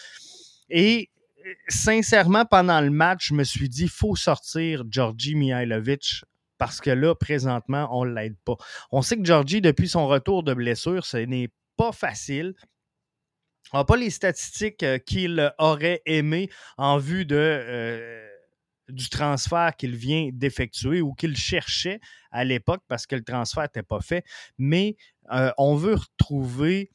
Et 0.69 1.11
euh, 1.47 1.52
sincèrement, 1.69 2.45
pendant 2.45 2.81
le 2.83 2.91
match, 2.91 3.29
je 3.29 3.35
me 3.35 3.45
suis 3.45 3.71
dit, 3.71 3.88
faut 3.88 4.17
sortir 4.17 4.85
Georgi 4.91 5.35
Mihailovic 5.35 6.25
parce 6.59 6.81
que 6.81 6.91
là, 6.91 7.14
présentement, 7.14 7.88
on 7.91 8.05
ne 8.05 8.14
l'aide 8.14 8.37
pas. 8.45 8.57
On 8.91 9.00
sait 9.00 9.17
que 9.17 9.25
Georgi, 9.25 9.62
depuis 9.62 9.88
son 9.88 10.07
retour 10.07 10.43
de 10.43 10.52
blessure, 10.52 11.07
ce 11.07 11.17
n'est 11.17 11.49
pas 11.79 11.91
facile. 11.91 12.55
On 13.73 13.79
n'a 13.79 13.85
pas 13.85 13.97
les 13.97 14.11
statistiques 14.11 14.83
euh, 14.83 14.99
qu'il 14.99 15.52
aurait 15.59 16.02
aimé 16.07 16.49
en 16.76 16.99
vue 16.99 17.25
de, 17.25 18.21
du 18.88 19.09
transfert 19.09 19.75
qu'il 19.76 19.97
vient 19.97 20.31
d'effectuer 20.33 21.00
ou 21.00 21.14
qu'il 21.14 21.37
cherchait 21.37 22.00
à 22.31 22.45
l'époque 22.45 22.83
parce 22.88 23.07
que 23.07 23.17
le 23.17 23.25
transfert 23.25 23.64
n'était 23.64 23.83
pas 23.83 24.00
fait. 24.00 24.25
Mais 24.59 24.97
on 25.57 25.76
veut 25.76 25.95
retrouver 25.95 26.91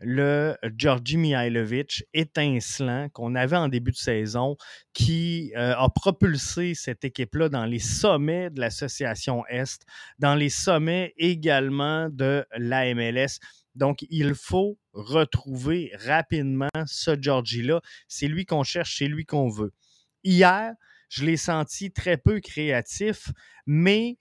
le 0.00 0.56
Georgi 0.76 1.16
Mihailovic 1.16 2.04
étincelant 2.14 3.08
qu'on 3.10 3.34
avait 3.34 3.56
en 3.56 3.68
début 3.68 3.90
de 3.90 3.96
saison, 3.96 4.56
qui 4.92 5.52
euh, 5.56 5.74
a 5.76 5.88
propulsé 5.88 6.74
cette 6.74 7.04
équipe-là 7.04 7.48
dans 7.48 7.64
les 7.64 7.78
sommets 7.78 8.50
de 8.50 8.60
l'association 8.60 9.44
Est, 9.48 9.82
dans 10.18 10.34
les 10.34 10.50
sommets 10.50 11.14
également 11.16 12.08
de 12.10 12.44
la 12.56 12.94
MLS. 12.94 13.40
Donc, 13.78 14.04
il 14.10 14.34
faut 14.34 14.76
retrouver 14.92 15.92
rapidement 16.00 16.68
ce 16.86 17.20
Georgie-là. 17.20 17.80
C'est 18.08 18.26
lui 18.26 18.44
qu'on 18.44 18.64
cherche, 18.64 18.98
c'est 18.98 19.06
lui 19.06 19.24
qu'on 19.24 19.48
veut. 19.48 19.72
Hier, 20.24 20.74
je 21.08 21.24
l'ai 21.24 21.36
senti 21.36 21.92
très 21.92 22.16
peu 22.16 22.40
créatif, 22.40 23.30
mais 23.66 24.18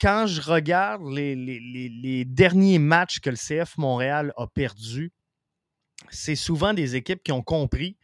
quand 0.00 0.26
je 0.26 0.40
regarde 0.40 1.02
les, 1.12 2.24
derniers 2.24 2.78
matchs 2.78 3.18
que 3.18 3.30
le 3.30 3.36
CF 3.36 3.76
Montréal 3.78 4.32
a 4.36 4.46
perdus, 4.46 5.12
c'est 6.10 6.36
souvent 6.36 6.72
des 6.72 6.94
équipes 6.94 7.22
qui 7.22 7.32
ont 7.32 7.42
compris, 7.42 7.96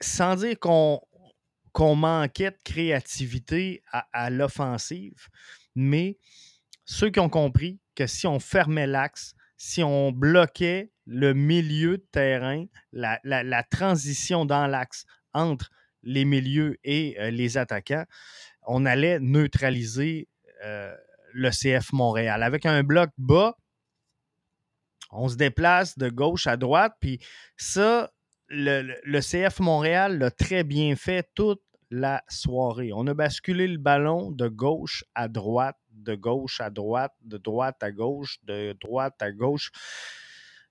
sans 0.00 0.34
dire 0.34 0.58
qu'on 0.58 1.94
manquait 1.94 2.50
de 2.50 2.58
créativité 2.64 3.82
à, 3.92 4.28
l'offensive, 4.30 5.28
mais 5.76 6.18
ceux 6.90 7.10
qui 7.10 7.20
ont 7.20 7.28
compris 7.28 7.80
que 7.94 8.06
si 8.06 8.26
on 8.26 8.40
fermait 8.40 8.86
l'axe, 8.86 9.34
si 9.56 9.82
on 9.82 10.10
bloquait 10.10 10.90
le 11.06 11.34
milieu 11.34 11.98
de 11.98 12.06
terrain, 12.12 12.64
la 12.92 13.62
transition 13.70 14.44
dans 14.44 14.66
l'axe 14.66 15.04
entre 15.32 15.70
les 16.02 16.24
milieux 16.24 16.78
et 16.84 17.16
euh, 17.20 17.30
les 17.30 17.58
attaquants, 17.58 18.04
on 18.66 18.86
allait 18.86 19.20
neutraliser 19.20 20.28
euh, 20.64 20.94
le 21.32 21.50
CF 21.50 21.92
Montréal. 21.92 22.42
Avec 22.42 22.66
un 22.66 22.82
bloc 22.82 23.10
bas, 23.18 23.56
on 25.10 25.28
se 25.28 25.36
déplace 25.36 25.98
de 25.98 26.08
gauche 26.08 26.46
à 26.46 26.56
droite, 26.56 26.94
puis 27.00 27.18
ça, 27.56 28.10
le, 28.48 29.20
CF 29.20 29.60
Montréal 29.60 30.18
l'a 30.18 30.30
très 30.30 30.64
bien 30.64 30.96
fait 30.96 31.28
toute 31.34 31.62
la 31.90 32.22
soirée. 32.28 32.90
On 32.94 33.06
a 33.06 33.14
basculé 33.14 33.66
le 33.66 33.78
ballon 33.78 34.30
de 34.30 34.48
gauche 34.48 35.04
à 35.14 35.28
droite, 35.28 35.79
de 35.92 36.14
gauche 36.14 36.60
à 36.60 36.70
droite, 36.70 37.14
de 37.22 37.36
droite 37.36 37.82
à 37.82 37.90
gauche, 37.90 38.38
de 38.44 38.76
droite 38.80 39.20
à 39.20 39.32
gauche. 39.32 39.70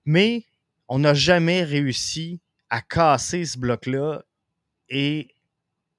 Mais 0.04 0.44
on 0.88 0.98
n'a 0.98 1.14
jamais 1.14 1.62
réussi 1.62 2.40
à 2.68 2.80
casser 2.80 3.44
ce 3.44 3.58
bloc-là 3.58 4.22
et 4.88 5.34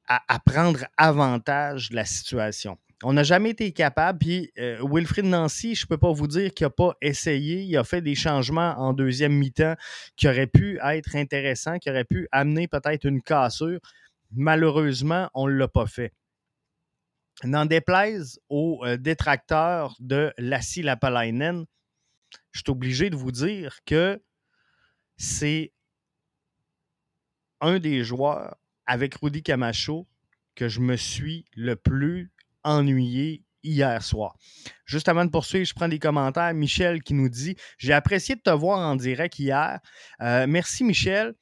à, 0.07 0.39
prendre 0.39 0.85
avantage 0.97 1.89
de 1.89 1.95
la 1.95 2.03
situation. 2.03 2.77
On 3.03 3.13
n'a 3.13 3.23
jamais 3.23 3.51
été 3.51 3.71
capable. 3.71 4.19
Puis 4.19 4.51
euh, 4.59 4.77
Wilfried 4.83 5.25
Nancy, 5.25 5.73
je 5.73 5.85
ne 5.85 5.87
peux 5.87 5.97
pas 5.97 6.11
vous 6.11 6.27
dire 6.27 6.53
qu'il 6.53 6.65
n'a 6.65 6.69
pas 6.69 6.95
essayé. 7.01 7.61
Il 7.61 7.77
a 7.77 7.85
fait 7.85 8.01
des 8.01 8.15
changements 8.15 8.75
en 8.77 8.91
deuxième 8.93 9.33
mi-temps 9.33 9.75
qui 10.17 10.27
auraient 10.27 10.47
pu 10.47 10.79
être 10.83 11.15
intéressants, 11.15 11.79
qui 11.79 11.89
auraient 11.89 12.03
pu 12.03 12.27
amener 12.33 12.67
peut-être 12.67 13.05
une 13.05 13.21
cassure. 13.21 13.79
Malheureusement, 14.33 15.29
on 15.33 15.47
ne 15.47 15.53
l'a 15.53 15.69
pas 15.69 15.87
fait. 15.87 16.11
N'en 17.43 17.65
déplaise 17.65 18.39
aux 18.49 18.81
euh, 18.85 18.97
détracteurs 18.97 19.95
de 19.99 20.33
Lassie 20.37 20.83
Lapalainen, 20.83 21.65
je 22.51 22.59
suis 22.59 22.69
obligé 22.69 23.09
de 23.09 23.15
vous 23.15 23.31
dire 23.31 23.79
que 23.85 24.21
c'est 25.17 25.73
un 27.59 27.79
des 27.79 28.03
joueurs 28.03 28.57
avec 28.85 29.15
Rudy 29.15 29.43
Camacho 29.43 30.07
que 30.55 30.67
je 30.67 30.79
me 30.81 30.97
suis 30.97 31.45
le 31.55 31.75
plus 31.75 32.31
ennuyé 32.63 33.43
hier 33.63 34.01
soir. 34.03 34.35
Juste 34.85 35.07
avant 35.07 35.25
de 35.25 35.29
poursuivre, 35.29 35.65
je 35.65 35.73
prends 35.73 35.87
des 35.87 35.99
commentaires. 35.99 36.53
Michel 36.53 37.01
qui 37.01 37.13
nous 37.13 37.29
dit 37.29 37.55
J'ai 37.77 37.93
apprécié 37.93 38.35
de 38.35 38.41
te 38.41 38.49
voir 38.49 38.79
en 38.79 38.95
direct 38.95 39.39
hier. 39.39 39.79
Euh, 40.21 40.45
merci, 40.47 40.83
Michel. 40.83 41.33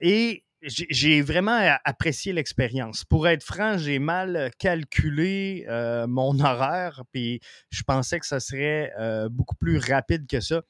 Et 0.00 0.44
j'ai 0.62 1.22
vraiment 1.22 1.76
apprécié 1.84 2.32
l'expérience. 2.32 3.04
Pour 3.04 3.28
être 3.28 3.42
franc, 3.42 3.78
j'ai 3.78 3.98
mal 3.98 4.50
calculé 4.58 5.66
euh, 5.68 6.06
mon 6.06 6.38
horaire, 6.40 7.02
puis 7.12 7.40
je 7.70 7.82
pensais 7.82 8.18
que 8.18 8.26
ça 8.26 8.40
serait 8.40 8.92
euh, 8.98 9.28
beaucoup 9.28 9.56
plus 9.56 9.78
rapide 9.78 10.26
que 10.26 10.40
ça. 10.40 10.62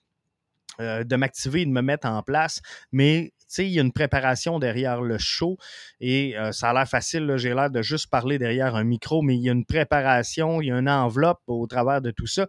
de 0.79 1.17
m'activer 1.17 1.63
et 1.63 1.67
de 1.67 1.71
me 1.71 1.83
mettre 1.83 2.07
en 2.07 2.23
place. 2.23 2.61
Mais 2.93 3.33
il 3.57 3.69
y 3.69 3.79
a 3.79 3.83
une 3.83 3.93
préparation 3.93 4.59
derrière 4.59 5.01
le 5.03 5.19
show 5.19 5.57
et 6.01 6.37
euh, 6.37 6.53
ça 6.53 6.71
a 6.71 6.75
l'air 6.75 6.89
facile. 6.89 7.35
J'ai 7.37 7.55
l'air 7.55 7.71
de 7.71 7.83
juste 7.83 8.09
parler 8.09 8.39
derrière 8.39 8.75
un 8.75 8.85
micro, 8.85 9.23
mais 9.23 9.35
il 9.37 9.43
y 9.43 9.49
a 9.49 9.53
une 9.53 9.65
préparation, 9.65 10.61
il 10.61 10.69
y 10.69 10.73
a 10.73 10.79
une 10.79 10.89
enveloppe 10.89 11.41
au 11.47 11.67
travers 11.67 12.01
de 12.01 12.11
tout 12.11 12.27
ça. 12.27 12.47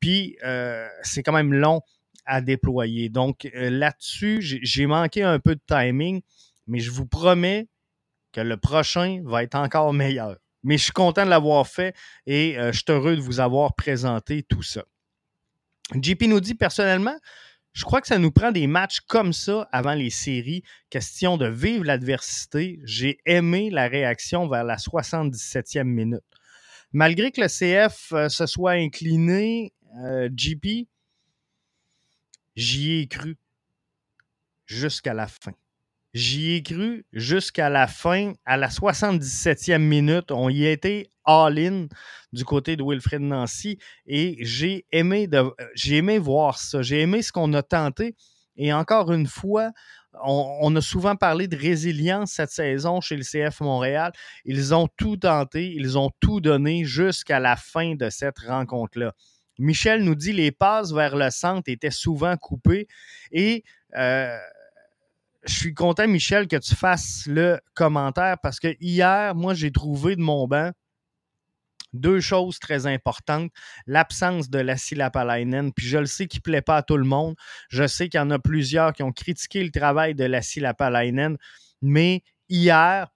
Puis 0.00 0.36
euh, 0.44 0.86
c'est 1.02 1.22
quand 1.22 1.32
même 1.32 1.52
long 1.52 1.80
à 2.26 2.40
déployer. 2.40 3.08
Donc 3.08 3.48
euh, 3.54 3.70
là-dessus, 3.70 4.38
j'ai 4.40 4.86
manqué 4.86 5.22
un 5.22 5.38
peu 5.38 5.54
de 5.54 5.62
timing, 5.66 6.22
mais 6.66 6.80
je 6.80 6.90
vous 6.90 7.06
promets 7.06 7.68
que 8.32 8.40
le 8.40 8.56
prochain 8.56 9.22
va 9.24 9.42
être 9.42 9.56
encore 9.56 9.92
meilleur. 9.92 10.36
Mais 10.62 10.78
je 10.78 10.84
suis 10.84 10.92
content 10.92 11.24
de 11.24 11.30
l'avoir 11.30 11.66
fait 11.66 11.96
et 12.26 12.56
je 12.58 12.72
suis 12.72 12.84
heureux 12.88 13.16
de 13.16 13.20
vous 13.20 13.40
avoir 13.40 13.74
présenté 13.74 14.42
tout 14.42 14.62
ça. 14.62 14.84
JP 15.94 16.22
nous 16.24 16.40
dit 16.40 16.54
personnellement, 16.54 17.16
je 17.72 17.84
crois 17.84 18.00
que 18.00 18.08
ça 18.08 18.18
nous 18.18 18.32
prend 18.32 18.50
des 18.50 18.66
matchs 18.66 19.00
comme 19.00 19.32
ça 19.32 19.68
avant 19.72 19.94
les 19.94 20.10
séries. 20.10 20.62
Question 20.90 21.36
de 21.36 21.46
vivre 21.46 21.84
l'adversité. 21.84 22.80
J'ai 22.84 23.18
aimé 23.26 23.70
la 23.70 23.86
réaction 23.86 24.48
vers 24.48 24.64
la 24.64 24.76
77e 24.76 25.84
minute. 25.84 26.20
Malgré 26.92 27.30
que 27.30 27.40
le 27.40 27.46
CF 27.46 28.12
euh, 28.12 28.28
se 28.28 28.46
soit 28.46 28.72
incliné, 28.72 29.72
euh, 30.02 30.28
GP, 30.32 30.88
j'y 32.56 32.98
ai 32.98 33.06
cru 33.06 33.36
jusqu'à 34.66 35.14
la 35.14 35.28
fin. 35.28 35.52
J'y 36.12 36.54
ai 36.54 36.62
cru 36.62 37.06
jusqu'à 37.12 37.68
la 37.70 37.86
fin, 37.86 38.32
à 38.44 38.56
la 38.56 38.68
77e 38.68 39.78
minute. 39.78 40.32
On 40.32 40.48
y 40.48 40.66
été 40.66 41.12
all-in 41.24 41.86
du 42.32 42.44
côté 42.44 42.76
de 42.76 42.82
Wilfred 42.82 43.20
Nancy 43.20 43.78
et 44.06 44.36
j'ai 44.40 44.86
aimé, 44.90 45.28
de, 45.28 45.44
j'ai 45.74 45.98
aimé 45.98 46.18
voir 46.18 46.58
ça. 46.58 46.82
J'ai 46.82 47.00
aimé 47.00 47.22
ce 47.22 47.30
qu'on 47.30 47.52
a 47.52 47.62
tenté. 47.62 48.16
Et 48.56 48.72
encore 48.72 49.12
une 49.12 49.28
fois, 49.28 49.70
on, 50.24 50.74
a 50.74 50.80
souvent 50.80 51.14
parlé 51.14 51.46
de 51.46 51.56
résilience 51.56 52.32
cette 52.32 52.50
saison 52.50 53.00
chez 53.00 53.16
le 53.16 53.22
CF 53.22 53.60
Montréal. 53.60 54.12
Ils 54.44 54.74
ont 54.74 54.88
tout 54.96 55.16
tenté, 55.16 55.72
ils 55.72 55.96
ont 55.96 56.10
tout 56.20 56.40
donné 56.40 56.84
jusqu'à 56.84 57.38
la 57.38 57.54
fin 57.54 57.94
de 57.94 58.10
cette 58.10 58.40
rencontre-là. 58.40 59.14
Michel 59.58 60.02
nous 60.02 60.14
dit 60.14 60.32
les 60.32 60.52
passes 60.52 60.92
vers 60.92 61.16
le 61.16 61.30
centre 61.30 61.70
étaient 61.70 61.90
souvent 61.90 62.36
coupées 62.36 62.88
et 63.30 63.62
euh, 63.96 64.36
je 65.46 65.54
suis 65.54 65.74
content, 65.74 66.06
Michel, 66.06 66.48
que 66.48 66.56
tu 66.56 66.74
fasses 66.74 67.24
le 67.26 67.60
commentaire 67.74 68.36
parce 68.42 68.60
que 68.60 68.76
hier, 68.80 69.34
moi, 69.34 69.54
j'ai 69.54 69.72
trouvé 69.72 70.16
de 70.16 70.20
mon 70.20 70.46
banc 70.46 70.72
deux 71.92 72.20
choses 72.20 72.58
très 72.58 72.86
importantes. 72.86 73.50
L'absence 73.86 74.50
de 74.50 74.58
la 74.58 74.76
Lapalainen, 74.92 75.72
puis 75.72 75.86
je 75.86 75.98
le 75.98 76.06
sais 76.06 76.26
qu'il 76.26 76.38
ne 76.38 76.42
plaît 76.42 76.62
pas 76.62 76.76
à 76.76 76.82
tout 76.82 76.96
le 76.96 77.04
monde. 77.04 77.34
Je 77.68 77.86
sais 77.86 78.08
qu'il 78.08 78.18
y 78.18 78.22
en 78.22 78.30
a 78.30 78.38
plusieurs 78.38 78.92
qui 78.92 79.02
ont 79.02 79.12
critiqué 79.12 79.64
le 79.64 79.70
travail 79.70 80.14
de 80.14 80.24
la 80.24 80.40
Lapalainen, 80.56 81.36
mais 81.82 82.22
hier, 82.48 83.08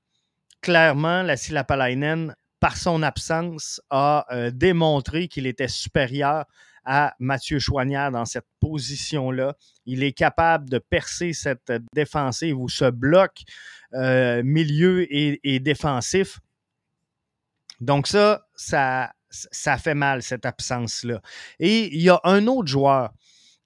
clairement, 0.60 1.22
la 1.22 1.36
Lapalainen, 1.50 2.34
par 2.60 2.76
son 2.76 3.02
absence, 3.02 3.80
a 3.90 4.26
euh, 4.32 4.50
démontré 4.50 5.28
qu'il 5.28 5.46
était 5.46 5.68
supérieur 5.68 6.46
à 6.84 7.14
Mathieu 7.18 7.58
Chouanière 7.58 8.10
dans 8.10 8.24
cette 8.24 8.46
position-là. 8.60 9.56
Il 9.86 10.02
est 10.02 10.12
capable 10.12 10.68
de 10.68 10.78
percer 10.78 11.32
cette 11.32 11.72
défensive 11.92 12.58
ou 12.58 12.68
ce 12.68 12.90
bloc 12.90 13.42
euh, 13.94 14.42
milieu 14.44 15.06
et, 15.10 15.60
défensif. 15.60 16.40
Donc 17.80 18.06
ça, 18.06 18.46
ça, 18.54 19.12
ça 19.30 19.78
fait 19.78 19.94
mal, 19.94 20.22
cette 20.22 20.46
absence-là. 20.46 21.20
Et 21.58 21.94
il 21.94 22.00
y 22.00 22.10
a 22.10 22.20
un 22.24 22.46
autre 22.46 22.68
joueur 22.68 23.12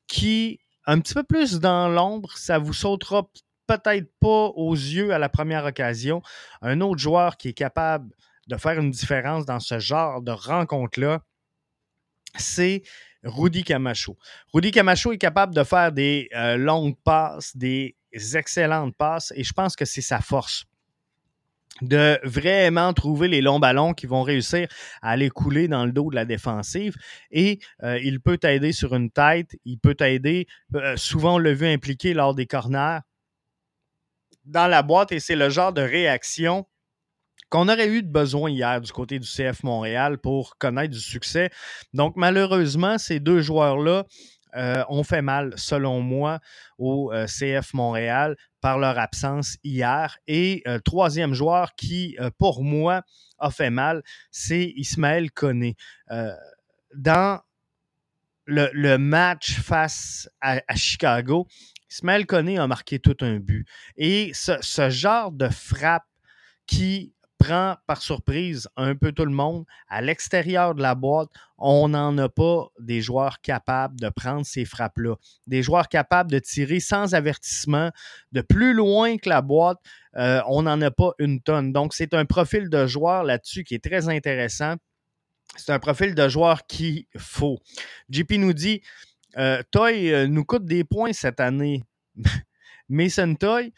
qui, 0.06 0.60
un 0.86 1.00
petit 1.00 1.14
peu 1.14 1.22
plus 1.22 1.60
dans 1.60 1.88
l'ombre, 1.88 2.36
ça 2.36 2.58
vous 2.58 2.72
sautera 2.72 3.28
peut-être 3.66 4.10
pas 4.20 4.46
aux 4.56 4.74
yeux 4.74 5.12
à 5.12 5.18
la 5.18 5.28
première 5.28 5.64
occasion. 5.64 6.22
Un 6.62 6.80
autre 6.80 6.98
joueur 6.98 7.36
qui 7.36 7.48
est 7.48 7.54
capable 7.54 8.10
de 8.48 8.56
faire 8.56 8.78
une 8.78 8.90
différence 8.90 9.44
dans 9.44 9.60
ce 9.60 9.78
genre 9.78 10.22
de 10.22 10.32
rencontre-là, 10.32 11.20
c'est 12.38 12.82
Rudy 13.24 13.64
Camacho. 13.64 14.16
Rudy 14.52 14.70
Camacho 14.70 15.12
est 15.12 15.18
capable 15.18 15.54
de 15.54 15.64
faire 15.64 15.92
des 15.92 16.28
euh, 16.34 16.56
longues 16.56 16.96
passes, 17.04 17.56
des 17.56 17.96
excellentes 18.34 18.96
passes, 18.96 19.32
et 19.36 19.44
je 19.44 19.52
pense 19.52 19.76
que 19.76 19.84
c'est 19.84 20.00
sa 20.02 20.20
force 20.20 20.64
de 21.82 22.18
vraiment 22.24 22.92
trouver 22.92 23.28
les 23.28 23.40
longs 23.40 23.60
ballons 23.60 23.94
qui 23.94 24.06
vont 24.06 24.22
réussir 24.22 24.66
à 25.02 25.10
aller 25.10 25.30
couler 25.30 25.68
dans 25.68 25.86
le 25.86 25.92
dos 25.92 26.10
de 26.10 26.16
la 26.16 26.24
défensive. 26.24 26.96
Et 27.30 27.60
euh, 27.82 27.98
il 28.02 28.20
peut 28.20 28.38
t'aider 28.38 28.72
sur 28.72 28.94
une 28.94 29.10
tête, 29.10 29.56
il 29.64 29.78
peut 29.78 29.94
t'aider, 29.94 30.46
euh, 30.74 30.96
souvent 30.96 31.36
on 31.36 31.38
l'a 31.38 31.52
vu 31.52 31.66
impliqué 31.66 32.14
lors 32.14 32.34
des 32.34 32.46
corners, 32.46 33.00
dans 34.44 34.66
la 34.66 34.82
boîte, 34.82 35.12
et 35.12 35.20
c'est 35.20 35.36
le 35.36 35.50
genre 35.50 35.72
de 35.72 35.82
réaction 35.82 36.66
qu'on 37.50 37.68
aurait 37.68 37.88
eu 37.88 38.02
de 38.02 38.10
besoin 38.10 38.50
hier 38.50 38.80
du 38.80 38.92
côté 38.92 39.18
du 39.18 39.26
CF 39.26 39.62
Montréal 39.62 40.18
pour 40.18 40.56
connaître 40.58 40.92
du 40.92 41.00
succès. 41.00 41.50
Donc, 41.94 42.14
malheureusement, 42.16 42.98
ces 42.98 43.20
deux 43.20 43.40
joueurs-là 43.40 44.04
euh, 44.56 44.82
ont 44.88 45.04
fait 45.04 45.22
mal, 45.22 45.52
selon 45.56 46.00
moi, 46.00 46.40
au 46.78 47.12
euh, 47.12 47.26
CF 47.26 47.74
Montréal 47.74 48.36
par 48.60 48.78
leur 48.78 48.98
absence 48.98 49.56
hier. 49.62 50.18
Et 50.26 50.62
euh, 50.66 50.78
troisième 50.78 51.34
joueur 51.34 51.74
qui, 51.74 52.16
pour 52.38 52.64
moi, 52.64 53.02
a 53.38 53.50
fait 53.50 53.70
mal, 53.70 54.02
c'est 54.30 54.72
Ismaël 54.76 55.30
Koné. 55.30 55.76
dans 56.94 57.40
le, 58.46 58.96
match 58.96 59.60
face 59.60 60.28
à, 60.40 60.60
Chicago, 60.74 61.46
Ismaël 61.90 62.26
Koné 62.26 62.58
a 62.58 62.66
marqué 62.66 62.98
tout 62.98 63.16
un 63.20 63.38
but. 63.38 63.66
Et 63.96 64.32
ce, 64.34 64.52
ce 64.60 64.90
genre 64.90 65.30
de 65.30 65.48
frappe 65.48 66.06
qui 66.66 67.12
prend 67.38 67.76
par 67.86 68.02
surprise 68.02 68.68
un 68.76 68.94
peu 68.94 69.12
tout 69.12 69.24
le 69.24 69.32
monde. 69.32 69.64
À 69.88 70.02
l'extérieur 70.02 70.74
de 70.74 70.82
la 70.82 70.94
boîte, 70.94 71.30
on 71.56 71.88
n'en 71.88 72.16
a 72.18 72.28
pas 72.28 72.68
des 72.78 73.00
joueurs 73.00 73.40
capables 73.40 73.98
de 73.98 74.08
prendre 74.08 74.44
ces 74.44 74.64
frappes-là. 74.64 75.14
Des 75.46 75.62
joueurs 75.62 75.88
capables 75.88 76.30
de 76.30 76.38
tirer 76.38 76.80
sans 76.80 77.14
avertissement 77.14 77.90
de 78.32 78.40
plus 78.40 78.74
loin 78.74 79.16
que 79.16 79.28
la 79.28 79.40
boîte. 79.40 79.78
Euh, 80.16 80.40
on 80.48 80.62
n'en 80.62 80.80
a 80.82 80.90
pas 80.90 81.12
une 81.18 81.40
tonne. 81.40 81.72
Donc, 81.72 81.94
c'est 81.94 82.12
un 82.14 82.24
profil 82.24 82.68
de 82.68 82.86
joueur 82.86 83.22
là-dessus 83.22 83.64
qui 83.64 83.74
est 83.74 83.84
très 83.84 84.08
intéressant. 84.08 84.74
C'est 85.56 85.72
un 85.72 85.78
profil 85.78 86.14
de 86.14 86.28
joueur 86.28 86.66
qu'il 86.66 87.06
faut. 87.16 87.58
JP 88.10 88.32
nous 88.32 88.52
dit 88.52 88.82
euh, 89.36 89.62
Toy 89.70 90.12
euh, 90.12 90.26
nous 90.26 90.44
coûte 90.44 90.64
des 90.64 90.84
points 90.84 91.12
cette 91.12 91.40
année. 91.40 91.82
Mason 92.88 93.34
Toy, 93.34 93.72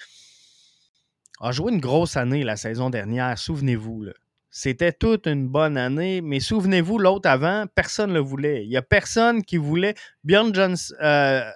a 1.40 1.52
joué 1.52 1.73
une 1.73 1.80
grosse 1.80 2.16
année 2.16 2.44
la 2.44 2.56
saison 2.56 2.90
dernière, 2.90 3.38
souvenez-vous. 3.38 4.06
C'était 4.50 4.92
toute 4.92 5.26
une 5.26 5.49
bonne 5.49 5.76
année, 5.76 6.20
mais 6.20 6.40
souvenez-vous, 6.40 6.99
l'autre 6.99 7.28
avant, 7.28 7.66
personne 7.75 8.11
ne 8.11 8.14
le 8.14 8.20
voulait. 8.20 8.64
Il 8.64 8.68
n'y 8.68 8.76
a 8.76 8.82
personne 8.82 9.42
qui 9.42 9.56
voulait. 9.56 9.94
Bjorn 10.25 10.54
Johnson, 10.54 10.94
euh, 11.00 11.49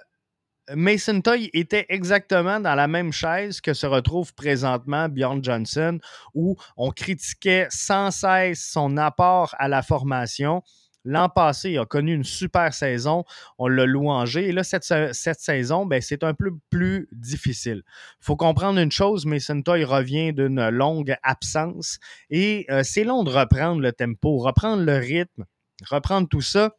Mason 0.73 1.21
Toy 1.21 1.49
était 1.53 1.85
exactement 1.89 2.59
dans 2.59 2.73
la 2.73 2.87
même 2.87 3.11
chaise 3.11 3.61
que 3.61 3.73
se 3.73 3.85
retrouve 3.85 4.33
présentement 4.33 5.09
Bjorn 5.09 5.43
Johnson, 5.43 5.99
où 6.33 6.55
on 6.77 6.89
critiquait 6.89 7.67
sans 7.69 8.11
cesse 8.11 8.67
son 8.71 8.97
apport 8.97 9.53
à 9.59 9.67
la 9.67 9.83
formation. 9.83 10.63
L'an 11.05 11.29
passé, 11.29 11.69
il 11.71 11.77
a 11.77 11.85
connu 11.85 12.13
une 12.13 12.23
super 12.23 12.73
saison. 12.73 13.23
On 13.59 13.67
l'a 13.67 13.85
louangé. 13.85 14.49
Et 14.49 14.51
là, 14.51 14.63
cette, 14.63 14.83
saison, 15.13 15.85
ben, 15.85 16.01
c'est 16.01 16.23
un 16.23 16.33
peu 16.33 16.51
plus 16.69 17.07
difficile. 17.11 17.83
Il 18.21 18.25
faut 18.25 18.35
comprendre 18.35 18.79
une 18.79 18.91
chose, 18.91 19.25
Mason 19.25 19.61
Toy 19.61 19.83
revient 19.83 20.33
d'une 20.33 20.69
longue 20.69 21.15
absence 21.23 21.99
et 22.29 22.65
euh, 22.69 22.81
c'est 22.83 23.03
long 23.03 23.23
de 23.23 23.29
reprendre 23.29 23.81
le 23.81 23.91
tempo, 23.91 24.37
reprendre 24.37 24.83
le 24.83 24.97
rythme, 24.97 25.45
reprendre 25.87 26.27
tout 26.27 26.41
ça. 26.41 26.75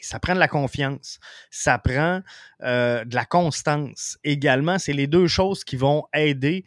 ça 0.00 0.18
prend 0.18 0.34
de 0.34 0.40
la 0.40 0.48
confiance, 0.48 1.20
ça 1.50 1.78
prend 1.78 2.20
euh, 2.62 3.04
de 3.04 3.14
la 3.14 3.24
constance. 3.24 4.18
Également, 4.24 4.78
c'est 4.78 4.92
les 4.92 5.06
deux 5.06 5.28
choses 5.28 5.62
qui 5.62 5.76
vont 5.76 6.04
aider 6.12 6.64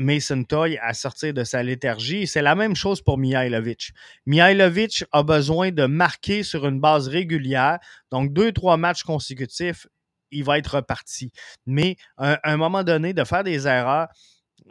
Mason 0.00 0.42
Toy 0.44 0.78
à 0.78 0.94
sortir 0.94 1.34
de 1.34 1.44
sa 1.44 1.62
léthargie. 1.62 2.26
C'est 2.26 2.42
la 2.42 2.54
même 2.54 2.74
chose 2.74 3.02
pour 3.02 3.18
Mihailovic. 3.18 3.92
Mihailovic 4.26 5.04
a 5.12 5.22
besoin 5.22 5.70
de 5.70 5.84
marquer 5.84 6.42
sur 6.42 6.66
une 6.66 6.80
base 6.80 7.06
régulière. 7.06 7.78
Donc, 8.10 8.32
deux, 8.32 8.50
trois 8.50 8.78
matchs 8.78 9.04
consécutifs, 9.04 9.86
il 10.30 10.42
va 10.42 10.58
être 10.58 10.76
reparti. 10.76 11.30
Mais 11.66 11.96
à 12.16 12.38
un 12.50 12.56
moment 12.56 12.82
donné, 12.82 13.12
de 13.12 13.24
faire 13.24 13.44
des 13.44 13.66
erreurs, 13.68 14.08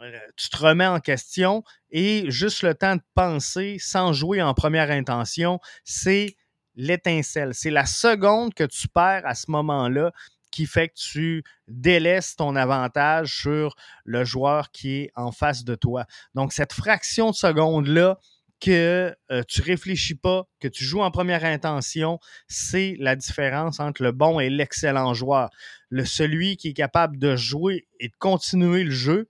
euh, 0.02 0.18
tu 0.36 0.48
te 0.48 0.56
remets 0.56 0.86
en 0.86 0.98
question 0.98 1.62
et 1.90 2.30
juste 2.30 2.62
le 2.62 2.74
temps 2.74 2.96
de 2.96 3.02
penser 3.14 3.76
sans 3.78 4.12
jouer 4.12 4.42
en 4.42 4.54
première 4.54 4.90
intention, 4.90 5.60
c'est 5.84 6.36
l'étincelle. 6.74 7.54
C'est 7.54 7.70
la 7.70 7.86
seconde 7.86 8.54
que 8.54 8.64
tu 8.64 8.88
perds 8.88 9.26
à 9.26 9.34
ce 9.34 9.50
moment-là 9.50 10.10
qui 10.50 10.66
fait 10.66 10.88
que 10.88 10.94
tu 10.94 11.44
délaisses 11.68 12.36
ton 12.36 12.56
avantage 12.56 13.40
sur 13.40 13.74
le 14.04 14.24
joueur 14.24 14.70
qui 14.70 14.96
est 14.96 15.12
en 15.14 15.32
face 15.32 15.64
de 15.64 15.74
toi. 15.74 16.06
Donc, 16.34 16.52
cette 16.52 16.72
fraction 16.72 17.30
de 17.30 17.36
seconde-là, 17.36 18.18
que 18.60 19.16
euh, 19.32 19.42
tu 19.48 19.62
réfléchis 19.62 20.14
pas, 20.14 20.46
que 20.60 20.68
tu 20.68 20.84
joues 20.84 21.00
en 21.00 21.10
première 21.10 21.44
intention, 21.44 22.20
c'est 22.46 22.94
la 22.98 23.16
différence 23.16 23.80
entre 23.80 24.02
le 24.02 24.12
bon 24.12 24.38
et 24.38 24.50
l'excellent 24.50 25.14
joueur. 25.14 25.50
Le 25.88 26.04
celui 26.04 26.56
qui 26.56 26.68
est 26.68 26.74
capable 26.74 27.18
de 27.18 27.36
jouer 27.36 27.88
et 27.98 28.08
de 28.08 28.14
continuer 28.18 28.84
le 28.84 28.90
jeu 28.90 29.28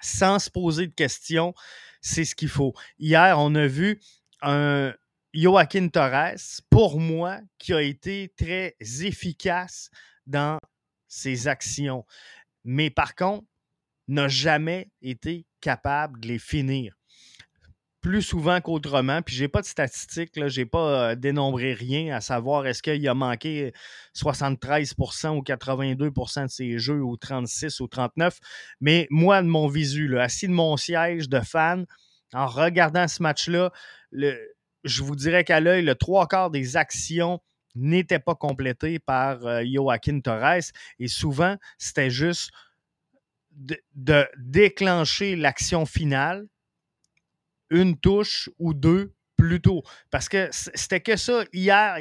sans 0.00 0.40
se 0.40 0.50
poser 0.50 0.88
de 0.88 0.94
questions, 0.94 1.54
c'est 2.00 2.24
ce 2.24 2.34
qu'il 2.34 2.48
faut. 2.48 2.74
Hier, 2.98 3.38
on 3.38 3.54
a 3.54 3.68
vu 3.68 4.00
un, 4.42 4.92
Joaquin 5.34 5.88
Torres, 5.88 6.60
pour 6.68 7.00
moi, 7.00 7.40
qui 7.58 7.72
a 7.72 7.80
été 7.80 8.32
très 8.36 8.76
efficace 9.00 9.90
dans 10.26 10.58
ses 11.08 11.48
actions. 11.48 12.04
Mais 12.64 12.90
par 12.90 13.14
contre, 13.14 13.46
n'a 14.08 14.28
jamais 14.28 14.90
été 15.00 15.46
capable 15.60 16.20
de 16.20 16.28
les 16.28 16.38
finir. 16.38 16.94
Plus 18.00 18.20
souvent 18.20 18.60
qu'autrement, 18.60 19.22
puis 19.22 19.34
j'ai 19.34 19.46
pas 19.46 19.60
de 19.60 19.66
statistiques, 19.66 20.32
je 20.34 20.60
n'ai 20.60 20.66
pas 20.66 21.10
euh, 21.10 21.14
dénombré 21.14 21.72
rien 21.72 22.16
à 22.16 22.20
savoir 22.20 22.66
est-ce 22.66 22.82
qu'il 22.82 23.06
a 23.08 23.14
manqué 23.14 23.72
73% 24.16 25.36
ou 25.36 25.42
82% 25.42 26.42
de 26.42 26.48
ses 26.48 26.78
jeux 26.78 27.00
ou 27.00 27.16
36 27.16 27.78
ou 27.78 27.86
39. 27.86 28.40
Mais 28.80 29.06
moi, 29.08 29.40
de 29.40 29.46
mon 29.46 29.68
visu, 29.68 30.18
assis 30.18 30.48
de 30.48 30.52
mon 30.52 30.76
siège 30.76 31.28
de 31.28 31.40
fan, 31.40 31.86
en 32.34 32.46
regardant 32.46 33.06
ce 33.06 33.22
match-là, 33.22 33.70
le, 34.10 34.36
je 34.84 35.02
vous 35.02 35.16
dirais 35.16 35.44
qu'à 35.44 35.60
l'œil, 35.60 35.84
le 35.84 35.94
trois 35.94 36.26
quarts 36.26 36.50
des 36.50 36.76
actions 36.76 37.40
n'étaient 37.74 38.18
pas 38.18 38.34
complétées 38.34 38.98
par 38.98 39.46
euh, 39.46 39.62
Joaquin 39.64 40.20
Torres. 40.20 40.72
Et 40.98 41.08
souvent, 41.08 41.56
c'était 41.78 42.10
juste 42.10 42.50
de, 43.50 44.26
déclencher 44.38 45.36
l'action 45.36 45.86
finale, 45.86 46.46
une 47.70 47.98
touche 47.98 48.50
ou 48.58 48.74
deux 48.74 49.14
plus 49.36 49.60
tôt. 49.60 49.82
Parce 50.10 50.28
que 50.28 50.48
c'était 50.52 51.00
que 51.00 51.16
ça. 51.16 51.44
Hier, 51.52 51.98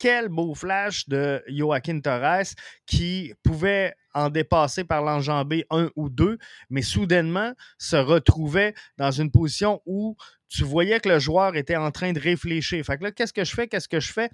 quel 0.00 0.30
beau 0.30 0.54
flash 0.54 1.06
de 1.08 1.44
Joaquin 1.46 2.00
Torres 2.00 2.54
qui 2.86 3.32
pouvait 3.44 3.94
en 4.14 4.30
dépasser 4.30 4.82
par 4.82 5.02
l'enjambé 5.02 5.66
un 5.70 5.90
ou 5.94 6.08
deux, 6.08 6.38
mais 6.70 6.82
soudainement 6.82 7.52
se 7.78 7.96
retrouvait 7.96 8.74
dans 8.96 9.12
une 9.12 9.30
position 9.30 9.80
où 9.84 10.16
tu 10.48 10.64
voyais 10.64 10.98
que 10.98 11.08
le 11.08 11.20
joueur 11.20 11.54
était 11.54 11.76
en 11.76 11.92
train 11.92 12.12
de 12.12 12.18
réfléchir. 12.18 12.84
Fait 12.84 12.98
que 12.98 13.04
là, 13.04 13.12
qu'est-ce 13.12 13.32
que 13.32 13.44
je 13.44 13.54
fais? 13.54 13.68
Qu'est-ce 13.68 13.88
que 13.88 14.00
je 14.00 14.12
fais? 14.12 14.30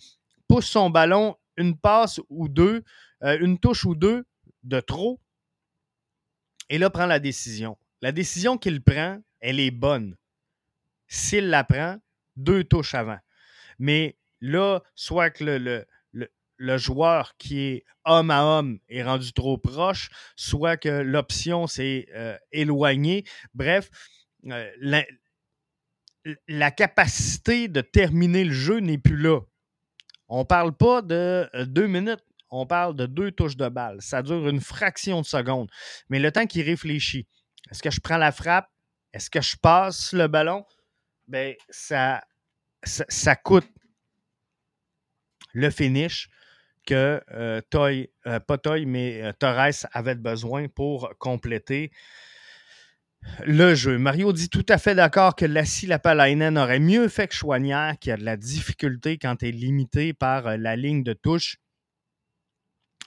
Pousse 0.49 0.67
son 0.67 0.89
ballon 0.89 1.37
une 1.57 1.77
passe 1.77 2.21
ou 2.29 2.49
deux, 2.49 2.85
euh, 3.23 3.37
une 3.41 3.59
touche 3.59 3.85
ou 3.85 3.95
deux 3.95 4.25
de 4.63 4.81
trop. 4.81 5.21
Et 6.71 6.79
là, 6.79 6.91
prend 6.91 7.07
la 7.07 7.19
décision. 7.19 7.77
La 8.03 8.13
décision 8.13 8.57
qu'il 8.57 8.83
prend, 8.83 9.19
elle 9.41 9.59
est 9.61 9.71
bonne. 9.71 10.17
S'il 11.09 11.49
la 11.49 11.65
prend, 11.65 11.99
deux 12.37 12.65
touches 12.65 12.95
avant. 12.95 13.19
Mais 13.79 14.17
là, 14.47 14.81
soit 14.95 15.31
que 15.31 15.45
le, 15.45 16.77
joueur 16.79 17.37
qui 17.37 17.61
est 17.61 17.85
homme 18.05 18.31
à 18.31 18.45
homme 18.45 18.79
est 18.89 19.03
rendu 19.03 19.33
trop 19.33 19.59
proche, 19.59 20.11
soit 20.37 20.77
que 20.77 20.89
l'option 20.89 21.67
s'est 21.67 22.07
euh, 22.15 22.37
éloignée. 22.53 23.25
Bref, 23.55 23.91
euh, 24.47 24.71
la 26.49 26.71
capacité 26.71 27.69
de 27.69 27.81
terminer 27.81 28.45
le 28.45 28.53
jeu 28.53 28.79
n'est 28.79 28.99
plus 28.99 29.17
là. 29.17 29.41
On 30.29 30.41
ne 30.41 30.45
parle 30.45 30.73
pas 30.73 31.03
de 31.03 31.49
euh, 31.55 31.67
deux 31.67 31.87
minutes, 31.87 32.25
on 32.51 32.67
parle 32.67 32.97
de 32.97 33.07
deux 33.07 33.31
touches 33.33 33.57
de 33.57 33.69
balle. 33.69 34.01
Ça 34.01 34.23
dure 34.23 34.49
une 34.49 34.61
fraction 34.61 35.21
de 35.21 35.27
seconde. 35.27 35.71
Mais 36.09 36.19
le 36.19 36.33
temps 36.33 36.47
qu'il 36.47 36.63
réfléchit, 36.63 37.27
est-ce 37.71 37.83
que 37.83 37.91
je 37.91 38.01
prends 38.01 38.17
la 38.17 38.33
frappe? 38.33 38.69
Est-ce 39.13 39.31
que 39.31 39.41
je 39.41 39.57
passe 39.57 40.13
le 40.13 40.27
ballon? 40.29 40.65
Ben, 41.29 41.55
ça, 41.71 42.23
coûte 43.43 43.69
le 45.57 45.71
finish 45.71 46.29
que 46.87 47.21
euh, 47.33 47.61
Toy, 47.71 48.11
euh, 48.27 48.39
pas 48.39 48.59
Toy, 48.59 48.85
mais 48.85 49.33
Torres 49.41 49.87
avait 49.93 50.15
besoin 50.15 50.69
pour 50.69 51.15
compléter 51.19 51.91
le 53.45 53.75
jeu. 53.75 53.99
Mario 53.99 54.33
dit 54.33 54.51
tout 54.51 54.67
à 54.69 54.79
fait 54.79 54.95
d'accord 54.95 55.35
que 55.35 55.47
Lassie 55.47 55.87
Lapalainen 55.87 56.59
aurait 56.59 56.79
mieux 56.79 57.09
fait 57.09 57.27
que 57.27 57.35
Chouanière, 57.35 57.99
qui 57.99 58.11
a 58.11 58.17
de 58.17 58.25
la 58.25 58.37
difficulté 58.37 59.19
quand 59.19 59.43
il 59.43 59.49
est 59.49 59.53
limité 59.53 60.13
par 60.13 60.47
euh, 60.47 60.57
la 60.59 60.77
ligne 60.77 61.03
de 61.03 61.15
touche. 61.15 61.57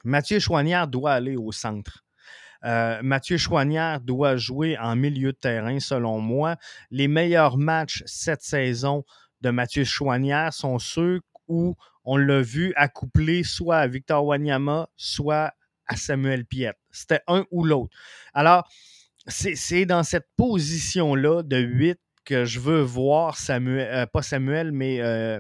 Mathieu 0.04 0.40
Chouanière 0.40 0.88
doit 0.88 1.14
aller 1.14 1.36
au 1.36 1.52
centre. 1.52 2.04
Euh, 2.66 3.00
Mathieu 3.04 3.38
Chouanière 3.38 4.02
doit 4.02 4.36
jouer 4.38 4.78
en 4.80 4.96
milieu 4.96 5.34
de 5.34 5.38
terrain, 5.38 5.80
selon 5.80 6.20
moi. 6.20 6.58
Les 6.90 7.08
meilleurs 7.08 7.58
matchs 7.58 8.02
cette 8.08 8.42
saison 8.42 9.06
de 9.42 9.52
Mathieu 9.52 9.84
Chouanière 9.84 10.52
sont 10.52 10.80
ceux 10.80 11.22
où 11.48 11.76
on 12.12 12.17
l'a 12.17 12.41
vu 12.41 12.74
accoupler 12.76 13.43
soit 13.43 13.78
à 13.78 13.88
Victor 13.88 14.26
Wanyama, 14.26 14.89
soit 14.98 15.54
à 15.86 15.95
Samuel 15.95 16.43
Piet. 16.43 16.74
C'était 16.89 17.22
un 17.28 17.45
ou 17.52 17.63
l'autre. 17.63 17.95
Alors, 18.34 18.67
c'est 19.28 19.86
dans 19.86 20.02
cette 20.02 20.28
position-là 20.36 21.43
de 21.43 21.58
8 21.58 22.00
que 22.26 22.45
je 22.45 22.60
veux 22.60 22.82
voir 22.82 23.38
Samuel, 23.38 23.93
euh, 23.93 24.06
pas 24.08 24.24
Samuel, 24.24 24.72
mais 24.72 25.02
euh, 25.02 25.39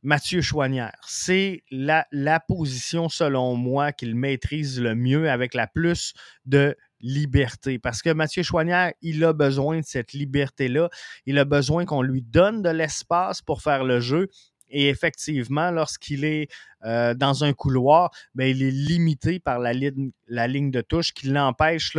Mathieu 0.00 0.40
Chouanière. 0.40 0.96
C'est 1.06 1.62
la, 1.70 2.06
la, 2.10 2.40
position, 2.40 3.10
selon 3.10 3.54
moi, 3.54 3.92
qu'il 3.92 4.14
maîtrise 4.16 4.80
le 4.80 4.94
mieux 4.94 5.30
avec 5.30 5.52
la 5.52 5.66
plus 5.66 6.14
de 6.46 6.74
liberté. 7.00 7.78
Parce 7.78 8.00
que 8.00 8.10
Mathieu 8.10 8.42
Chouanière, 8.42 8.92
il 9.02 9.22
a 9.24 9.34
besoin 9.34 9.80
de 9.80 9.84
cette 9.84 10.14
liberté-là. 10.14 10.88
Il 11.26 11.38
a 11.38 11.44
besoin 11.44 11.84
qu'on 11.84 12.00
lui 12.00 12.22
donne 12.22 12.62
de 12.62 12.70
l'espace 12.70 13.42
pour 13.42 13.60
faire 13.60 13.84
le 13.84 14.00
jeu. 14.00 14.28
Et 14.72 14.88
effectivement, 14.88 15.70
lorsqu'il 15.70 16.24
est 16.24 16.48
euh, 16.84 17.14
dans 17.14 17.44
un 17.44 17.52
couloir, 17.52 18.10
bien, 18.34 18.46
il 18.46 18.62
est 18.62 18.70
limité 18.70 19.38
par 19.38 19.58
la 19.58 19.72
ligne, 19.72 20.70
de 20.70 20.80
touche 20.80 21.12
qui 21.12 21.28
l'empêche 21.28 21.96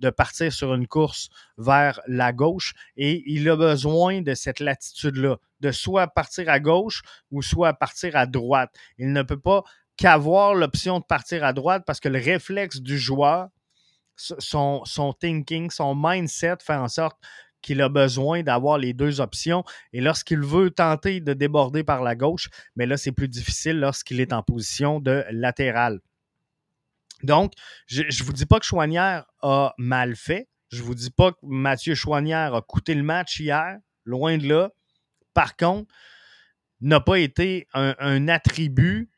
de 0.00 0.10
partir 0.10 0.52
sur 0.52 0.74
une 0.74 0.86
course 0.86 1.30
vers 1.56 2.00
la 2.06 2.32
gauche. 2.32 2.74
Et 2.96 3.22
il 3.26 3.48
a 3.48 3.56
besoin 3.56 4.20
de 4.20 4.34
cette 4.34 4.60
latitude-là, 4.60 5.36
de 5.60 5.70
soit 5.70 6.08
partir 6.08 6.48
à 6.50 6.60
gauche 6.60 7.02
ou 7.30 7.42
soit 7.42 7.72
partir 7.72 8.16
à 8.16 8.26
droite. 8.26 8.74
Il 8.98 9.12
ne 9.12 9.22
peut 9.22 9.40
pas 9.40 9.62
qu'avoir 9.96 10.54
l'option 10.54 10.98
de 10.98 11.04
partir 11.04 11.44
à 11.44 11.52
droite 11.52 11.84
parce 11.86 12.00
que 12.00 12.08
le 12.08 12.18
réflexe 12.18 12.80
du 12.80 12.98
joueur, 12.98 13.48
son 14.16 15.14
thinking, 15.20 15.70
son 15.70 15.94
mindset 15.94 16.56
fait 16.60 16.74
en 16.74 16.88
sorte 16.88 17.18
qu'il 17.66 17.82
a 17.82 17.88
besoin 17.88 18.44
d'avoir 18.44 18.78
les 18.78 18.94
deux 18.94 19.20
options. 19.20 19.64
Et 19.92 20.00
lorsqu'il 20.00 20.38
veut 20.38 20.70
tenter 20.70 21.20
de 21.20 21.34
déborder 21.34 21.82
par 21.82 22.02
la 22.02 22.14
gauche, 22.14 22.48
mais 22.76 22.86
là, 22.86 22.96
c'est 22.96 23.10
plus 23.10 23.28
difficile 23.28 23.80
lorsqu'il 23.80 24.20
est 24.20 24.32
en 24.32 24.42
position 24.42 25.00
de 25.00 25.24
latéral. 25.30 26.00
Donc, 27.24 27.52
je 27.88 28.02
ne 28.02 28.24
vous 28.24 28.32
dis 28.32 28.46
pas 28.46 28.60
que 28.60 28.66
Chouanière 28.66 29.26
a 29.42 29.74
mal 29.78 30.14
fait. 30.14 30.48
Je 30.70 30.80
ne 30.80 30.86
vous 30.86 30.94
dis 30.94 31.10
pas 31.10 31.32
que 31.32 31.38
Mathieu 31.42 31.94
Chouanière 31.94 32.54
a 32.54 32.62
coûté 32.62 32.94
le 32.94 33.02
match 33.02 33.40
hier. 33.40 33.78
Loin 34.04 34.38
de 34.38 34.48
là. 34.48 34.70
Par 35.34 35.56
contre, 35.56 35.92
n'a 36.80 37.00
pas 37.00 37.18
été 37.18 37.66
un, 37.74 37.96
un 37.98 38.28
attribut 38.28 39.10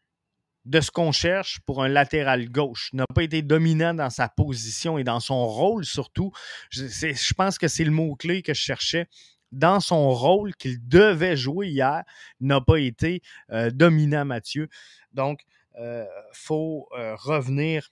de 0.68 0.82
ce 0.82 0.90
qu'on 0.90 1.12
cherche 1.12 1.60
pour 1.60 1.82
un 1.82 1.88
latéral 1.88 2.50
gauche. 2.50 2.90
N'a 2.92 3.06
pas 3.14 3.22
été 3.22 3.40
dominant 3.40 3.94
dans 3.94 4.10
sa 4.10 4.28
position 4.28 4.98
et 4.98 5.04
dans 5.04 5.18
son 5.18 5.46
rôle 5.46 5.86
surtout. 5.86 6.30
Je, 6.68 6.86
je 6.86 7.34
pense 7.34 7.56
que 7.56 7.68
c'est 7.68 7.84
le 7.84 7.90
mot-clé 7.90 8.42
que 8.42 8.52
je 8.52 8.60
cherchais. 8.60 9.08
Dans 9.50 9.80
son 9.80 10.10
rôle 10.10 10.54
qu'il 10.56 10.86
devait 10.86 11.38
jouer 11.38 11.68
hier, 11.68 12.04
n'a 12.40 12.60
pas 12.60 12.76
été 12.76 13.22
euh, 13.50 13.70
dominant, 13.70 14.26
Mathieu. 14.26 14.68
Donc, 15.14 15.40
il 15.74 15.80
euh, 15.80 16.04
faut 16.34 16.86
euh, 16.92 17.16
revenir 17.16 17.88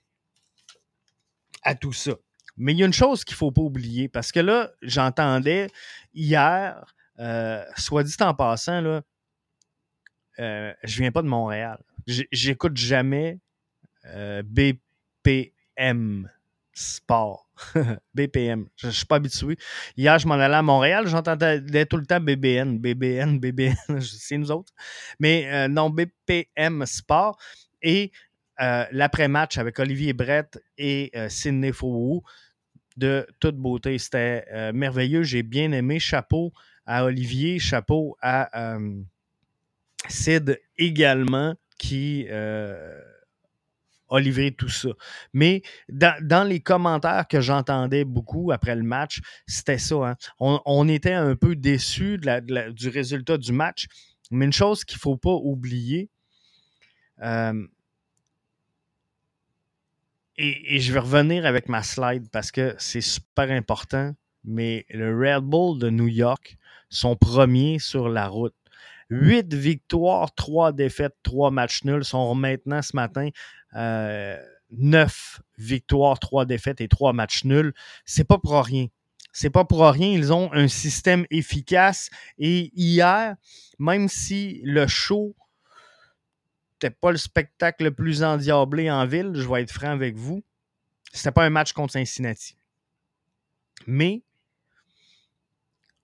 à 1.63 1.73
tout 1.73 1.93
ça. 1.93 2.11
Mais 2.57 2.73
il 2.73 2.79
y 2.79 2.83
a 2.83 2.85
une 2.85 2.93
chose 2.93 3.23
qu'il 3.23 3.33
ne 3.33 3.37
faut 3.37 3.51
pas 3.51 3.61
oublier, 3.61 4.07
parce 4.07 4.31
que 4.31 4.39
là, 4.39 4.69
j'entendais 4.83 5.71
hier, 6.13 6.83
soit 7.75 8.03
dit 8.03 8.15
en 8.19 8.35
passant, 8.35 9.01
je 10.37 10.73
viens 10.83 11.11
pas 11.11 11.23
de 11.23 11.27
Montréal. 11.27 11.79
J'écoute 12.07 12.77
jamais 12.77 13.39
euh, 14.05 14.41
BPM 14.45 16.29
Sport. 16.73 17.49
BPM. 18.13 18.67
Je, 18.77 18.87
ne 18.87 18.91
suis 18.91 19.05
pas 19.05 19.15
habitué. 19.15 19.57
Hier, 19.97 20.17
je 20.17 20.27
m'en 20.27 20.35
allais 20.35 20.55
à 20.55 20.61
Montréal, 20.61 21.07
j'entendais 21.07 21.85
tout 21.85 21.97
le 21.97 22.05
temps 22.05 22.21
BBN, 22.21 22.77
BBN, 22.79 23.39
BBN. 23.41 23.75
C'est 24.01 24.37
nous 24.37 24.51
autres. 24.51 24.71
Mais 25.19 25.51
euh, 25.51 25.67
non, 25.67 25.89
BPM 25.89 26.85
Sport. 26.85 27.37
Et 27.81 28.11
l'après-match 28.59 29.57
avec 29.59 29.77
Olivier 29.77 30.13
Brett 30.13 30.59
et 30.79 31.11
Sidney 31.29 31.71
Fouou 31.71 32.23
de 32.95 33.27
toute 33.39 33.55
beauté. 33.55 33.99
C'était 33.99 34.71
merveilleux. 34.73 35.21
J'ai 35.21 35.43
bien 35.43 35.71
aimé. 35.73 35.99
Chapeau 35.99 36.53
à 36.87 37.05
Olivier, 37.05 37.59
chapeau 37.59 38.17
à 38.19 38.79
Sid 40.09 40.59
également 40.75 41.55
qui 41.77 42.27
euh, 42.29 42.99
a 44.09 44.19
livré 44.19 44.51
tout 44.51 44.69
ça. 44.69 44.89
Mais 45.33 45.61
dans, 45.89 46.47
les 46.47 46.59
commentaires 46.59 47.27
que 47.27 47.41
j'entendais 47.41 48.05
beaucoup 48.05 48.51
après 48.51 48.75
le 48.75 48.83
match, 48.83 49.21
c'était 49.45 49.77
ça. 49.77 49.95
Hein. 49.95 50.15
On, 50.39 50.87
était 50.87 51.13
un 51.13 51.35
peu 51.35 51.55
déçus 51.55 52.19
du 52.19 52.89
résultat 52.89 53.37
du 53.37 53.51
match. 53.51 53.87
Mais 54.31 54.45
une 54.45 54.53
chose 54.53 54.83
qu'il 54.83 54.97
ne 54.97 55.01
faut 55.01 55.17
pas 55.17 55.35
oublier, 55.35 56.09
euh, 57.21 57.65
et, 60.35 60.75
et, 60.75 60.79
je 60.79 60.93
vais 60.93 60.99
revenir 60.99 61.45
avec 61.45 61.67
ma 61.69 61.81
slide 61.81 62.29
parce 62.29 62.51
que 62.51 62.75
c'est 62.77 63.01
super 63.01 63.49
important, 63.49 64.13
mais 64.43 64.85
le 64.89 65.17
Red 65.17 65.43
Bull 65.43 65.79
de 65.79 65.89
New 65.89 66.07
York 66.07 66.57
sont 66.89 67.15
premiers 67.15 67.79
sur 67.79 68.09
la 68.09 68.27
route. 68.27 68.53
8 69.09 69.53
victoires, 69.53 70.33
3 70.35 70.73
défaites, 70.73 71.15
3 71.23 71.51
matchs 71.51 71.83
nuls 71.83 72.03
sont 72.03 72.35
maintenant 72.35 72.81
ce 72.81 72.95
matin. 72.95 73.29
Euh, 73.75 74.37
9 74.71 75.41
victoires, 75.57 76.19
3 76.19 76.45
défaites 76.45 76.81
et 76.81 76.87
3 76.87 77.13
matchs 77.13 77.45
nuls. 77.45 77.73
C'est 78.05 78.25
pas 78.25 78.37
pour 78.37 78.63
rien. 78.63 78.87
C'est 79.31 79.49
pas 79.49 79.65
pour 79.65 79.85
rien. 79.87 80.09
Ils 80.09 80.33
ont 80.33 80.51
un 80.51 80.67
système 80.67 81.25
efficace. 81.29 82.09
Et 82.37 82.71
hier, 82.75 83.35
même 83.79 84.09
si 84.09 84.61
le 84.63 84.87
show 84.87 85.35
n'était 86.73 86.95
pas 86.95 87.11
le 87.11 87.17
spectacle 87.17 87.85
le 87.85 87.91
plus 87.91 88.23
endiablé 88.23 88.91
en 88.91 89.05
ville, 89.05 89.31
je 89.35 89.47
vais 89.47 89.61
être 89.61 89.71
franc 89.71 89.91
avec 89.91 90.15
vous, 90.15 90.43
c'était 91.13 91.31
pas 91.31 91.45
un 91.45 91.49
match 91.49 91.73
contre 91.73 91.93
Cincinnati. 91.93 92.57
Mais 93.85 94.21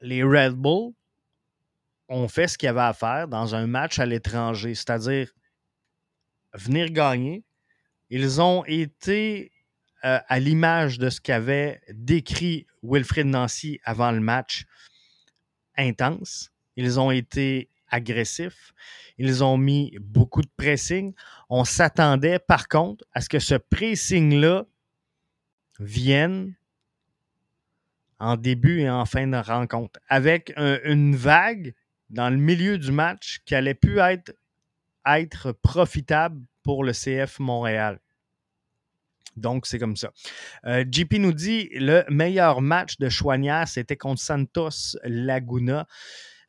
les 0.01 0.23
Red 0.23 0.53
Bull 0.53 0.93
ont 2.13 2.27
fait 2.27 2.47
ce 2.47 2.57
qu'il 2.57 2.67
y 2.67 2.69
avait 2.69 2.81
à 2.81 2.93
faire 2.93 3.27
dans 3.27 3.55
un 3.55 3.67
match 3.67 3.99
à 3.99 4.05
l'étranger, 4.05 4.75
c'est-à-dire 4.75 5.31
venir 6.53 6.91
gagner. 6.91 7.43
Ils 8.09 8.41
ont 8.41 8.63
été 8.65 9.51
euh, 10.05 10.19
à 10.27 10.39
l'image 10.39 10.99
de 10.99 11.09
ce 11.09 11.19
qu'avait 11.19 11.81
décrit 11.89 12.67
Wilfrid 12.83 13.25
Nancy 13.25 13.79
avant 13.83 14.11
le 14.11 14.19
match, 14.19 14.65
intense. 15.77 16.51
Ils 16.75 16.99
ont 16.99 17.11
été 17.11 17.69
agressifs. 17.89 18.73
Ils 19.17 19.43
ont 19.43 19.57
mis 19.57 19.95
beaucoup 19.99 20.41
de 20.41 20.49
pressing. 20.57 21.13
On 21.49 21.63
s'attendait 21.65 22.39
par 22.39 22.67
contre 22.67 23.05
à 23.13 23.21
ce 23.21 23.29
que 23.29 23.39
ce 23.39 23.55
pressing-là 23.55 24.65
vienne 25.79 26.55
en 28.19 28.37
début 28.37 28.81
et 28.81 28.89
en 28.89 29.05
fin 29.05 29.27
de 29.27 29.37
rencontre, 29.37 29.99
avec 30.07 30.53
une 30.57 31.15
vague 31.15 31.73
dans 32.09 32.29
le 32.29 32.37
milieu 32.37 32.77
du 32.77 32.91
match 32.91 33.41
qui 33.45 33.55
allait 33.55 33.73
pu 33.73 33.99
être, 33.99 34.33
être 35.05 35.51
profitable 35.51 36.41
pour 36.63 36.83
le 36.83 36.93
CF 36.93 37.39
Montréal. 37.39 37.99
Donc, 39.35 39.65
c'est 39.65 39.79
comme 39.79 39.95
ça. 39.95 40.11
Euh, 40.65 40.85
JP 40.89 41.13
nous 41.13 41.33
dit 41.33 41.69
le 41.73 42.03
meilleur 42.09 42.61
match 42.61 42.97
de 42.99 43.09
Chouanière, 43.09 43.67
c'était 43.67 43.97
contre 43.97 44.21
Santos 44.21 44.97
Laguna. 45.03 45.87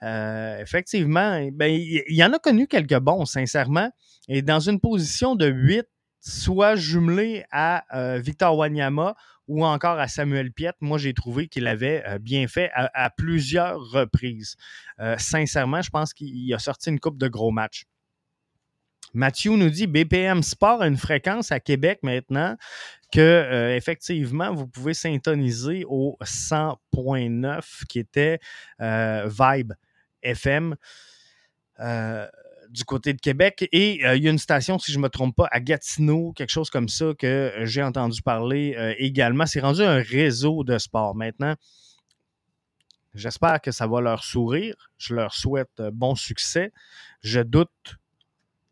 Euh, 0.03 0.59
effectivement, 0.59 1.49
ben, 1.53 1.73
il 1.73 2.05
y, 2.09 2.23
en 2.23 2.33
a 2.33 2.39
connu 2.39 2.67
quelques 2.67 2.99
bons, 2.99 3.25
sincèrement. 3.25 3.91
Et 4.29 4.43
dans 4.43 4.61
une 4.61 4.81
position 4.81 5.35
de 5.35 5.47
8, 5.47 5.87
soit 6.21 6.77
jumelé 6.77 7.45
à 7.51 7.85
euh, 7.97 8.19
Victor 8.19 8.57
Wanyama 8.57 9.15
ou 9.49 9.65
encore 9.65 9.99
à 9.99 10.09
Samuel 10.09 10.53
Piette, 10.53 10.77
moi 10.81 10.99
j'ai 10.99 11.15
trouvé 11.15 11.49
qu'il 11.49 11.67
avait 11.67 12.03
euh, 12.07 12.19
bien 12.19 12.47
fait 12.49 12.71
à, 12.75 13.11
plusieurs 13.11 13.79
reprises. 13.91 14.57
Euh, 15.01 15.17
sincèrement, 15.19 15.83
je 15.83 15.91
pense 15.91 16.15
qu'il 16.15 16.53
a 16.55 16.59
sorti 16.59 16.91
une 16.91 17.01
coupe 17.01 17.19
de 17.19 17.29
gros 17.29 17.51
matchs. 17.51 17.85
Mathieu 19.13 19.53
nous 19.53 19.71
dit 19.71 19.87
BPM 19.87 20.43
Sport 20.43 20.83
a 20.83 20.89
une 20.89 20.97
fréquence 20.97 21.53
à 21.53 21.61
Québec 21.61 22.01
maintenant 22.03 22.57
que 23.13 23.73
effectivement 23.77 24.53
vous 24.53 24.67
pouvez 24.67 24.93
syntoniser 24.93 25.85
au 25.87 26.17
100.9 26.21 27.85
qui 27.89 28.01
était 28.01 28.41
Vibe 28.81 29.73
FM 30.23 30.75
du 32.75 32.85
côté 32.85 33.13
de 33.13 33.21
Québec. 33.21 33.69
Et 33.71 34.05
euh, 34.05 34.17
il 34.17 34.25
y 34.25 34.29
a 34.29 34.31
une 34.31 34.39
station, 34.39 34.79
si 34.79 34.93
je 34.93 34.99
ne 34.99 35.05
me 35.05 35.09
trompe 35.09 35.37
pas, 35.37 35.49
à 35.53 35.61
Gatineau, 35.61 36.33
quelque 36.33 36.51
chose 36.51 36.71
comme 36.71 36.89
ça, 36.89 37.13
que 37.17 37.27
euh, 37.27 37.65
j'ai 37.65 37.83
entendu 37.83 38.21
parler 38.21 38.75
euh, 38.77 38.95
également. 38.99 39.47
C'est 39.47 39.61
rendu 39.61 39.83
un 39.83 40.03
réseau 40.03 40.65
de 40.65 40.77
sport 40.79 41.15
maintenant. 41.15 41.55
J'espère 43.15 43.61
que 43.61 43.71
ça 43.71 43.87
va 43.87 44.01
leur 44.01 44.25
sourire. 44.25 44.91
Je 44.99 45.15
leur 45.15 45.35
souhaite 45.35 45.81
bon 45.93 46.17
succès. 46.17 46.73
Je 47.23 47.41
doute 47.41 47.71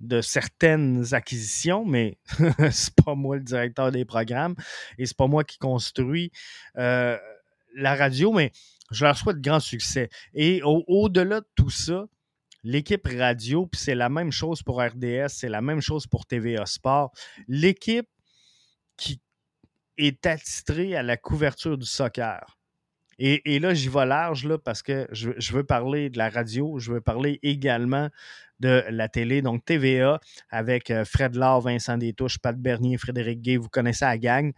de 0.01 0.21
certaines 0.21 1.15
acquisitions, 1.15 1.85
mais 1.85 2.19
c'est 2.73 2.95
pas 3.05 3.15
moi 3.15 3.37
le 3.37 3.43
directeur 3.43 3.93
des 3.93 4.05
programmes 4.05 4.57
et 4.99 5.07
c'est 5.07 5.17
pas 5.17 5.29
moi 5.29 5.45
qui 5.45 5.59
construis 5.59 6.33
la 6.75 7.95
radio, 7.95 8.33
mais 8.33 8.51
je 8.91 9.05
leur 9.05 9.17
souhaite 9.17 9.41
grand 9.41 9.61
succès. 9.61 10.11
Et 10.35 10.61
au-delà 10.65 11.41
de 11.41 11.47
tout 11.55 11.71
ça, 11.71 12.07
l'équipe 12.65 13.07
radio, 13.07 13.67
puis 13.67 13.81
c'est 13.81 13.95
la 13.95 14.09
même 14.09 14.31
chose 14.31 14.63
pour 14.63 14.81
RDS, 14.81 15.29
c'est 15.29 15.49
la 15.49 15.61
même 15.61 15.81
chose 15.81 16.07
pour 16.07 16.27
TVA 16.27 16.67
Sport. 16.67 17.13
L'équipe 17.49 18.09
qui 18.97 19.21
est 19.99 20.27
attitrée 20.27 20.97
à 20.97 21.03
la 21.03 21.17
couverture 21.17 21.77
du 21.77 21.87
soccer 21.87 22.59
Et, 23.19 23.59
là, 23.59 23.75
j'y 23.75 23.89
vais 23.89 24.07
large 24.07 24.45
là, 24.45 24.59
parce 24.59 24.83
que 24.83 25.07
je, 25.13 25.53
veux 25.53 25.65
parler 25.65 26.11
de 26.11 26.19
la 26.19 26.29
radio, 26.29 26.79
je 26.79 26.93
veux 26.93 27.01
parler 27.01 27.39
également 27.43 28.09
de 28.61 28.85
la 28.91 29.09
télé, 29.09 29.43
donc 29.43 29.65
TVA, 29.65 30.21
avec 30.49 30.91
euh, 30.91 31.05
Fred 31.05 31.35
Laure, 31.35 31.63
Vincent 31.63 31.99
Détouche, 31.99 32.39
Pat 32.39 32.57
Bernier, 32.57 32.97
Frédéric 32.97 33.43
Gay, 33.43 33.57
vous 33.57 33.69
connaissez 33.69 34.05
la 34.05 34.19
gang. 34.19 34.53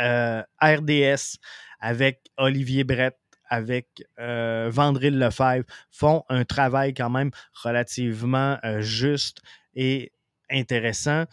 Euh, 0.00 0.42
RDS 0.60 1.38
avec 1.78 2.20
Olivier 2.36 2.82
Brett, 2.82 3.16
avec 3.48 4.04
euh, 4.18 4.68
Vandril 4.72 5.18
Lefebvre, 5.18 5.64
font 5.90 6.24
un 6.28 6.44
travail 6.44 6.94
quand 6.94 7.10
même 7.10 7.30
relativement 7.62 8.58
euh, 8.64 8.80
juste 8.80 9.40
et 9.74 10.12
intéressant. 10.50 11.24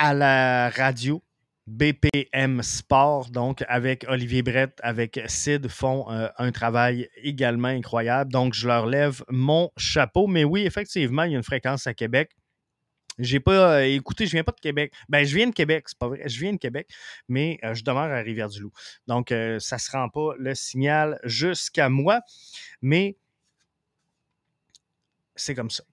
à 0.00 0.14
la 0.14 0.70
radio, 0.70 1.22
BPM 1.68 2.62
Sport, 2.62 3.30
donc 3.30 3.62
avec 3.68 4.06
Olivier 4.08 4.42
Brett, 4.42 4.80
avec 4.82 5.20
Sid, 5.26 5.68
font 5.68 6.10
euh, 6.10 6.28
un 6.38 6.50
travail 6.50 7.08
également 7.22 7.68
incroyable. 7.68 8.32
Donc, 8.32 8.54
je 8.54 8.66
leur 8.66 8.86
lève 8.86 9.22
mon 9.28 9.70
chapeau. 9.76 10.26
Mais 10.26 10.44
oui, 10.44 10.62
effectivement, 10.62 11.24
il 11.24 11.32
y 11.32 11.34
a 11.34 11.38
une 11.38 11.44
fréquence 11.44 11.86
à 11.86 11.94
Québec. 11.94 12.30
J'ai 13.18 13.40
pas 13.40 13.78
euh, 13.78 13.84
écouté, 13.84 14.26
je 14.26 14.32
viens 14.32 14.44
pas 14.44 14.52
de 14.52 14.60
Québec. 14.60 14.92
Ben, 15.08 15.24
je 15.24 15.34
viens 15.34 15.46
de 15.48 15.54
Québec, 15.54 15.84
c'est 15.88 15.98
pas 15.98 16.08
vrai. 16.08 16.22
Je 16.26 16.40
viens 16.40 16.52
de 16.52 16.58
Québec, 16.58 16.88
mais 17.28 17.58
euh, 17.64 17.74
je 17.74 17.84
demeure 17.84 18.10
à 18.10 18.20
Rivière-du-Loup. 18.20 18.72
Donc, 19.06 19.34
ça 19.58 19.78
se 19.78 19.90
rend 19.90 20.08
pas 20.08 20.34
le 20.38 20.54
signal 20.54 21.18
jusqu'à 21.24 21.88
moi. 21.88 22.20
Mais 22.82 23.16
c'est 25.36 25.54
comme 25.54 25.70
ça. 25.70 25.84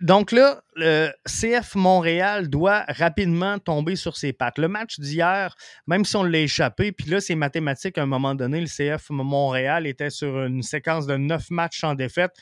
Donc 0.00 0.32
là, 0.32 0.62
le 0.74 1.10
CF 1.26 1.76
Montréal 1.76 2.48
doit 2.48 2.84
rapidement 2.88 3.58
tomber 3.60 3.94
sur 3.94 4.16
ses 4.16 4.32
pattes. 4.32 4.58
Le 4.58 4.66
match 4.66 4.98
d'hier, 4.98 5.54
même 5.86 6.04
si 6.04 6.16
on 6.16 6.24
l'a 6.24 6.40
échappé, 6.40 6.90
puis 6.90 7.08
là, 7.08 7.20
c'est 7.20 7.36
mathématique 7.36 7.98
à 7.98 8.02
un 8.02 8.06
moment 8.06 8.34
donné, 8.34 8.60
le 8.60 8.66
CF 8.66 9.10
Montréal 9.10 9.86
était 9.86 10.10
sur 10.10 10.42
une 10.42 10.62
séquence 10.62 11.06
de 11.06 11.16
neuf 11.16 11.50
matchs 11.50 11.84
en 11.84 11.94
défaite. 11.94 12.32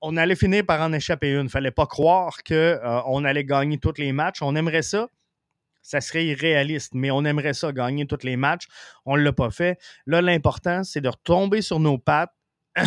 On 0.00 0.16
allait 0.16 0.36
finir 0.36 0.64
par 0.64 0.80
en 0.80 0.92
échapper 0.92 1.30
une. 1.30 1.40
Il 1.40 1.44
ne 1.44 1.48
fallait 1.48 1.70
pas 1.70 1.86
croire 1.86 2.42
qu'on 2.46 2.54
euh, 2.54 3.24
allait 3.24 3.44
gagner 3.44 3.78
tous 3.78 3.98
les 3.98 4.12
matchs. 4.12 4.42
On 4.42 4.54
aimerait 4.54 4.82
ça. 4.82 5.08
Ça 5.82 6.00
serait 6.00 6.26
irréaliste, 6.26 6.94
mais 6.94 7.10
on 7.10 7.24
aimerait 7.24 7.54
ça, 7.54 7.72
gagner 7.72 8.06
tous 8.06 8.24
les 8.24 8.36
matchs. 8.36 8.66
On 9.04 9.16
ne 9.16 9.22
l'a 9.22 9.32
pas 9.32 9.50
fait. 9.50 9.78
Là, 10.04 10.20
l'important, 10.20 10.82
c'est 10.82 11.00
de 11.00 11.08
retomber 11.08 11.62
sur 11.62 11.78
nos 11.78 11.96
pattes. 11.96 12.32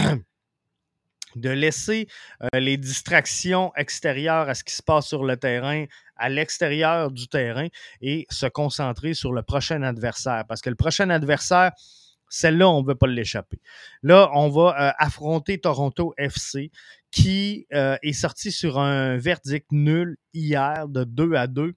de 1.35 1.49
laisser 1.49 2.07
euh, 2.41 2.59
les 2.59 2.77
distractions 2.77 3.71
extérieures 3.75 4.49
à 4.49 4.55
ce 4.55 4.63
qui 4.63 4.73
se 4.73 4.83
passe 4.83 5.07
sur 5.07 5.23
le 5.23 5.37
terrain 5.37 5.85
à 6.15 6.29
l'extérieur 6.29 7.11
du 7.11 7.27
terrain 7.27 7.67
et 8.01 8.25
se 8.29 8.45
concentrer 8.45 9.13
sur 9.13 9.31
le 9.31 9.41
prochain 9.41 9.81
adversaire. 9.83 10.43
Parce 10.47 10.61
que 10.61 10.69
le 10.69 10.75
prochain 10.75 11.09
adversaire, 11.09 11.71
celle-là, 12.29 12.69
on 12.69 12.81
ne 12.81 12.87
veut 12.87 12.95
pas 12.95 13.07
l'échapper. 13.07 13.59
Là, 14.03 14.29
on 14.33 14.49
va 14.49 14.75
euh, 14.79 14.91
affronter 14.97 15.59
Toronto 15.59 16.13
FC 16.17 16.71
qui 17.11 17.67
euh, 17.73 17.97
est 18.03 18.13
sorti 18.13 18.51
sur 18.51 18.79
un 18.79 19.17
verdict 19.17 19.71
nul 19.71 20.17
hier 20.33 20.87
de 20.87 21.03
2 21.03 21.33
à 21.33 21.47
2 21.47 21.73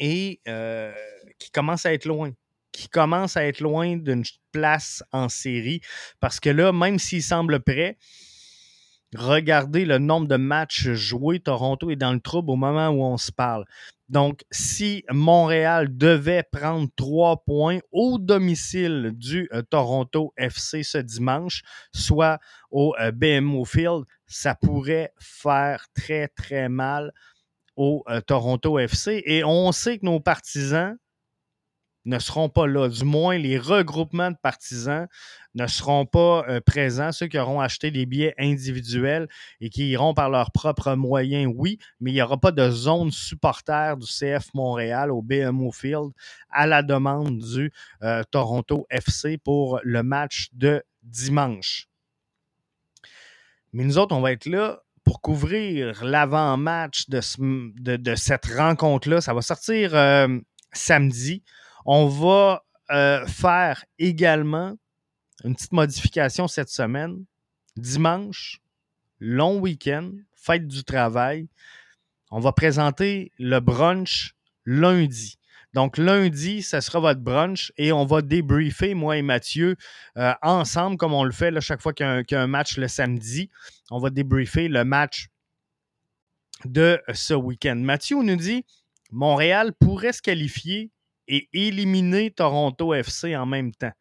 et 0.00 0.40
qui 1.38 1.50
commence 1.50 1.86
à 1.86 1.92
être 1.92 2.04
loin 2.04 2.32
qui 2.78 2.88
commence 2.88 3.36
à 3.36 3.44
être 3.44 3.60
loin 3.60 3.96
d'une 3.96 4.22
place 4.52 5.02
en 5.10 5.28
série. 5.28 5.80
Parce 6.20 6.38
que 6.38 6.48
là, 6.48 6.72
même 6.72 7.00
s'il 7.00 7.24
semble 7.24 7.58
prêt, 7.58 7.98
regardez 9.16 9.84
le 9.84 9.98
nombre 9.98 10.28
de 10.28 10.36
matchs 10.36 10.90
joués. 10.90 11.40
Toronto 11.40 11.90
est 11.90 11.96
dans 11.96 12.12
le 12.12 12.20
trouble 12.20 12.50
au 12.50 12.56
moment 12.56 12.88
où 12.90 13.02
on 13.02 13.16
se 13.16 13.32
parle. 13.32 13.64
Donc, 14.08 14.42
si 14.50 15.04
Montréal 15.10 15.96
devait 15.96 16.42
prendre 16.42 16.88
trois 16.96 17.44
points 17.44 17.80
au 17.92 18.18
domicile 18.18 19.12
du 19.14 19.48
euh, 19.52 19.60
Toronto 19.62 20.32
FC 20.38 20.82
ce 20.82 20.98
dimanche, 20.98 21.62
soit 21.92 22.38
au 22.70 22.94
euh, 23.00 23.12
BMO 23.12 23.66
Field, 23.66 24.04
ça 24.26 24.54
pourrait 24.54 25.12
faire 25.18 25.86
très, 25.94 26.28
très 26.28 26.70
mal 26.70 27.12
au 27.76 28.02
euh, 28.08 28.20
Toronto 28.22 28.78
FC. 28.78 29.22
Et 29.26 29.44
on 29.44 29.72
sait 29.72 29.98
que 29.98 30.06
nos 30.06 30.20
partisans, 30.20 30.96
ne 32.08 32.18
seront 32.18 32.48
pas 32.48 32.66
là. 32.66 32.88
Du 32.88 33.04
moins, 33.04 33.36
les 33.36 33.58
regroupements 33.58 34.30
de 34.30 34.36
partisans 34.42 35.06
ne 35.54 35.66
seront 35.66 36.06
pas 36.06 36.44
euh, 36.48 36.60
présents. 36.60 37.12
Ceux 37.12 37.26
qui 37.26 37.38
auront 37.38 37.60
acheté 37.60 37.90
des 37.90 38.06
billets 38.06 38.34
individuels 38.38 39.28
et 39.60 39.68
qui 39.68 39.90
iront 39.90 40.14
par 40.14 40.30
leurs 40.30 40.50
propres 40.50 40.94
moyens, 40.94 41.52
oui, 41.54 41.78
mais 42.00 42.10
il 42.10 42.14
n'y 42.14 42.22
aura 42.22 42.38
pas 42.38 42.50
de 42.50 42.70
zone 42.70 43.10
supporter 43.10 43.96
du 43.96 44.06
CF 44.06 44.54
Montréal 44.54 45.10
au 45.10 45.20
BMO 45.20 45.70
Field 45.70 46.12
à 46.50 46.66
la 46.66 46.82
demande 46.82 47.38
du 47.38 47.72
euh, 48.02 48.22
Toronto 48.30 48.86
FC 48.90 49.36
pour 49.36 49.80
le 49.82 50.02
match 50.02 50.48
de 50.54 50.82
dimanche. 51.02 51.88
Mais 53.72 53.84
nous 53.84 53.98
autres, 53.98 54.16
on 54.16 54.22
va 54.22 54.32
être 54.32 54.46
là 54.46 54.80
pour 55.04 55.20
couvrir 55.20 56.04
l'avant-match 56.04 57.08
de, 57.08 58.14
cette 58.14 58.46
rencontre-là. 58.46 59.20
Ça 59.20 59.34
va 59.34 59.42
sortir 59.42 59.94
euh, 59.94 60.38
samedi. 60.72 61.42
On 61.84 62.06
va 62.06 62.64
euh, 62.90 63.26
faire 63.26 63.84
également 63.98 64.76
une 65.44 65.54
petite 65.54 65.72
modification 65.72 66.48
cette 66.48 66.70
semaine. 66.70 67.24
Dimanche, 67.76 68.60
long 69.20 69.58
week-end, 69.58 70.10
fête 70.34 70.66
du 70.66 70.84
travail. 70.84 71.48
On 72.30 72.40
va 72.40 72.52
présenter 72.52 73.32
le 73.38 73.60
brunch 73.60 74.34
lundi. 74.64 75.38
Donc, 75.74 75.98
lundi, 75.98 76.62
ça 76.62 76.80
sera 76.80 76.98
votre 76.98 77.20
brunch 77.20 77.72
et 77.76 77.92
on 77.92 78.06
va 78.06 78.22
débriefer, 78.22 78.94
moi 78.94 79.18
et 79.18 79.22
Mathieu, 79.22 79.76
euh, 80.16 80.32
ensemble, 80.42 80.96
comme 80.96 81.12
on 81.12 81.24
le 81.24 81.32
fait 81.32 81.58
chaque 81.60 81.82
fois 81.82 81.92
qu'il 81.92 82.06
y, 82.30 82.34
a 82.34 82.42
un 82.42 82.46
match 82.46 82.78
le 82.78 82.88
samedi. 82.88 83.50
On 83.90 83.98
va 83.98 84.10
débriefer 84.10 84.68
le 84.68 84.84
match 84.84 85.28
de 86.64 87.00
ce 87.12 87.34
week-end. 87.34 87.76
Mathieu 87.76 88.22
nous 88.22 88.36
dit 88.36 88.64
Montréal 89.10 89.72
pourrait 89.78 90.12
se 90.12 90.22
qualifier 90.22 90.90
et 91.28 91.48
éliminer 91.52 92.30
Toronto 92.30 92.94
FC 92.94 93.36
en 93.36 93.46
même 93.46 93.72
temps. 93.72 93.92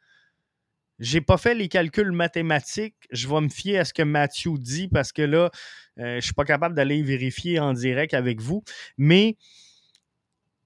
J'ai 0.99 1.21
pas 1.21 1.37
fait 1.37 1.53
les 1.53 1.67
calculs 1.67 2.11
mathématiques. 2.11 2.95
Je 3.11 3.27
vais 3.27 3.41
me 3.41 3.49
fier 3.49 3.77
à 3.77 3.85
ce 3.85 3.93
que 3.93 4.01
Mathieu 4.01 4.53
dit 4.57 4.87
parce 4.87 5.11
que 5.11 5.21
là, 5.21 5.51
euh, 5.99 6.15
je 6.15 6.21
suis 6.21 6.33
pas 6.33 6.45
capable 6.45 6.73
d'aller 6.73 7.03
vérifier 7.03 7.59
en 7.59 7.73
direct 7.73 8.15
avec 8.15 8.41
vous. 8.41 8.63
Mais 8.97 9.37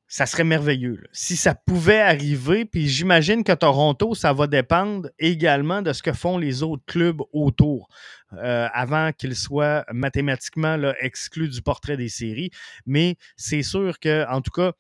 ça 0.07 0.25
serait 0.25 0.43
merveilleux. 0.43 1.01
Si 1.13 1.37
ça 1.37 1.55
pouvait 1.55 2.01
arriver, 2.01 2.65
puis 2.65 2.89
j'imagine 2.89 3.45
que 3.45 3.53
Toronto, 3.53 4.13
ça 4.13 4.33
va 4.33 4.45
dépendre 4.45 5.09
également 5.19 5.81
de 5.81 5.93
ce 5.93 6.03
que 6.03 6.11
font 6.11 6.37
les 6.37 6.63
autres 6.63 6.83
clubs 6.85 7.21
autour. 7.31 7.87
Euh, 8.33 8.67
avant 8.73 9.11
qu'ils 9.13 9.37
soient 9.37 9.85
mathématiquement 9.91 10.77
exclus 10.99 11.47
du 11.47 11.61
portrait 11.61 11.95
des 11.95 12.09
séries. 12.09 12.51
Mais 12.85 13.15
c'est 13.37 13.63
sûr 13.63 13.99
que, 13.99 14.29
en 14.29 14.41
tout 14.41 14.51
cas, 14.51 14.73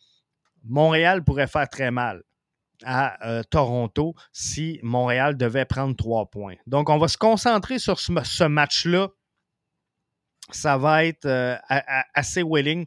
Montréal 0.63 1.23
pourrait 1.23 1.47
faire 1.47 1.69
très 1.69 1.91
mal 1.91 2.23
à 2.83 3.27
euh, 3.27 3.43
Toronto 3.43 4.15
si 4.31 4.79
Montréal 4.83 5.37
devait 5.37 5.65
prendre 5.65 5.95
trois 5.95 6.29
points. 6.29 6.55
Donc, 6.67 6.89
on 6.89 6.97
va 6.97 7.07
se 7.07 7.17
concentrer 7.17 7.79
sur 7.79 7.99
ce, 7.99 8.43
match-là. 8.43 9.09
Ça 10.51 10.77
va 10.77 11.05
être 11.05 11.25
euh, 11.27 11.55
assez 12.13 12.43
willing 12.43 12.85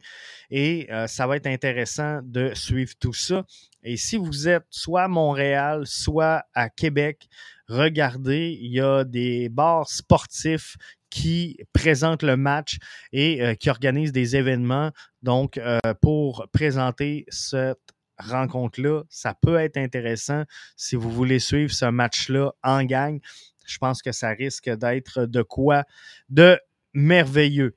et 0.51 0.87
euh, 0.91 1.07
ça 1.07 1.25
va 1.25 1.37
être 1.37 1.47
intéressant 1.47 2.19
de 2.23 2.53
suivre 2.53 2.93
tout 2.99 3.13
ça. 3.13 3.43
Et 3.81 3.97
si 3.97 4.17
vous 4.17 4.47
êtes 4.47 4.65
soit 4.69 5.03
à 5.03 5.07
Montréal, 5.07 5.83
soit 5.85 6.43
à 6.53 6.69
Québec, 6.69 7.27
regardez, 7.67 8.57
il 8.61 8.71
y 8.71 8.81
a 8.81 9.03
des 9.03 9.49
bars 9.49 9.89
sportifs 9.89 10.75
qui 11.09 11.57
présente 11.73 12.23
le 12.23 12.37
match 12.37 12.77
et 13.11 13.41
euh, 13.41 13.53
qui 13.55 13.69
organise 13.69 14.11
des 14.11 14.35
événements. 14.35 14.91
Donc, 15.21 15.57
euh, 15.57 15.79
pour 16.01 16.47
présenter 16.51 17.25
cette 17.29 17.79
rencontre-là, 18.17 19.03
ça 19.09 19.33
peut 19.33 19.57
être 19.57 19.77
intéressant 19.77 20.43
si 20.75 20.95
vous 20.95 21.11
voulez 21.11 21.39
suivre 21.39 21.71
ce 21.71 21.85
match-là 21.85 22.51
en 22.63 22.83
gang. 22.83 23.19
Je 23.65 23.77
pense 23.77 24.01
que 24.01 24.11
ça 24.11 24.29
risque 24.29 24.69
d'être 24.69 25.25
de 25.25 25.41
quoi 25.41 25.83
de 26.29 26.59
merveilleux. 26.93 27.75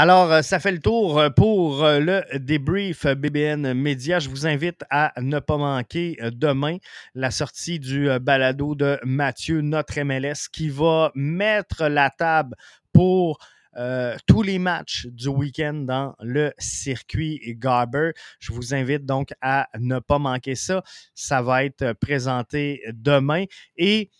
Alors, 0.00 0.30
euh, 0.30 0.42
ça 0.42 0.60
fait 0.60 0.70
le 0.70 0.78
tour 0.78 1.18
euh, 1.18 1.28
pour 1.28 1.82
euh, 1.82 1.98
le 1.98 2.38
débrief 2.38 3.04
BBN 3.04 3.74
Média. 3.74 4.20
Je 4.20 4.28
vous 4.28 4.46
invite 4.46 4.84
à 4.90 5.12
ne 5.20 5.40
pas 5.40 5.56
manquer 5.56 6.16
demain 6.30 6.76
la 7.16 7.32
sortie 7.32 7.80
du 7.80 8.08
balado 8.20 8.76
de 8.76 9.00
Mathieu, 9.02 9.60
notre 9.60 10.00
MLS, 10.02 10.48
qui 10.52 10.68
va 10.68 11.10
mettre 11.16 11.88
la 11.88 12.10
table 12.10 12.54
pour 12.92 13.40
tous 14.28 14.42
les 14.42 14.60
matchs 14.60 15.06
du 15.06 15.28
week-end 15.28 15.74
dans 15.74 16.14
le 16.20 16.52
circuit 16.58 17.40
Garber. 17.58 18.12
Je 18.38 18.52
vous 18.52 18.74
invite 18.74 19.04
donc 19.04 19.30
à 19.40 19.68
ne 19.80 19.98
pas 19.98 20.20
manquer 20.20 20.54
ça. 20.54 20.84
Ça 21.16 21.42
va 21.42 21.64
être 21.64 21.92
présenté 21.94 22.82
demain 22.92 23.46
et 23.76 24.10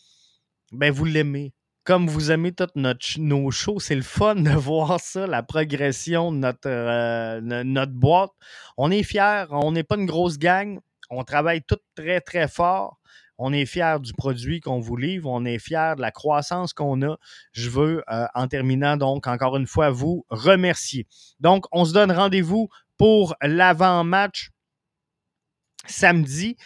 ben, 0.73 0.93
vous 0.93 1.05
l'aimez 1.05 1.53
comme 1.89 2.07
vous 2.07 2.31
aimez 2.31 2.53
tous 2.53 2.69
nos 3.17 3.51
shows, 3.51 3.81
c'est 3.81 3.95
le 3.95 4.03
fun 4.03 4.35
de 4.35 4.51
voir 4.55 5.01
ça, 5.01 5.27
la 5.27 5.43
progression 5.43 6.31
de 6.33 6.37
notre, 6.37 6.69
euh, 6.69 7.41
notre 7.41 7.93
boîte. 7.93 8.31
On 8.77 8.91
est 8.91 9.03
fiers, 9.03 9.47
on 9.49 9.73
n'est 9.73 9.85
pas 9.85 9.97
une 9.97 10.05
grosse 10.05 10.39
gang, 10.39 10.81
on 11.09 11.25
travaille 11.25 11.63
tout 11.63 11.79
très, 11.95 12.21
très 12.21 12.47
fort. 12.47 12.99
On 13.39 13.55
est 13.55 13.65
fiers 13.65 13.97
du 14.03 14.13
produit 14.13 14.61
qu'on 14.61 14.81
vous 14.81 14.99
livre, 14.99 15.31
on 15.31 15.47
est 15.47 15.59
fiers 15.59 15.95
de 15.97 16.03
la 16.03 16.11
croissance 16.11 16.75
qu'on 16.75 17.01
a. 17.01 17.17
Je 17.53 17.71
veux, 17.71 18.05
euh, 18.13 18.27
en 18.35 18.49
terminant, 18.49 18.99
donc, 18.99 19.27
encore 19.27 19.57
une 19.57 19.67
fois, 19.67 19.89
vous 19.89 20.27
remercier. 20.29 21.07
Donc, 21.41 21.65
on 21.73 21.87
se 21.87 21.95
donne 21.95 22.13
rendez-vous 22.13 22.69
pour 22.99 23.35
l'avant-match 23.41 24.51
samedi. 25.87 26.59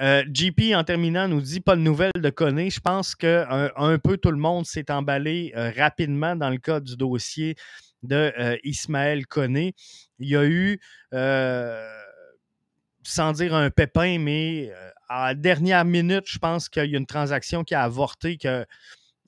Euh, 0.00 0.24
JP, 0.32 0.74
en 0.74 0.84
terminant, 0.84 1.28
nous 1.28 1.40
dit 1.40 1.60
pas 1.60 1.76
de 1.76 1.80
nouvelles 1.80 2.10
de 2.14 2.30
Koné. 2.30 2.70
Je 2.70 2.80
pense 2.80 3.14
qu'un 3.14 3.70
un 3.76 3.98
peu 3.98 4.16
tout 4.18 4.30
le 4.30 4.36
monde 4.36 4.66
s'est 4.66 4.90
emballé 4.90 5.52
euh, 5.56 5.70
rapidement 5.76 6.36
dans 6.36 6.50
le 6.50 6.58
cas 6.58 6.80
du 6.80 6.96
dossier 6.96 7.56
de 8.02 8.32
euh, 8.38 8.56
Ismaël 8.62 9.26
Koné. 9.26 9.74
Il 10.18 10.28
y 10.28 10.36
a 10.36 10.44
eu, 10.44 10.80
sans 13.02 13.32
dire 13.32 13.54
un 13.54 13.70
pépin, 13.70 14.18
mais 14.18 14.72
à 15.08 15.28
la 15.28 15.34
dernière 15.34 15.84
minute, 15.84 16.24
je 16.26 16.38
pense 16.38 16.68
qu'il 16.68 16.90
y 16.90 16.94
a 16.94 16.98
une 16.98 17.06
transaction 17.06 17.64
qui 17.64 17.74
a 17.74 17.82
avorté, 17.82 18.36
que 18.36 18.66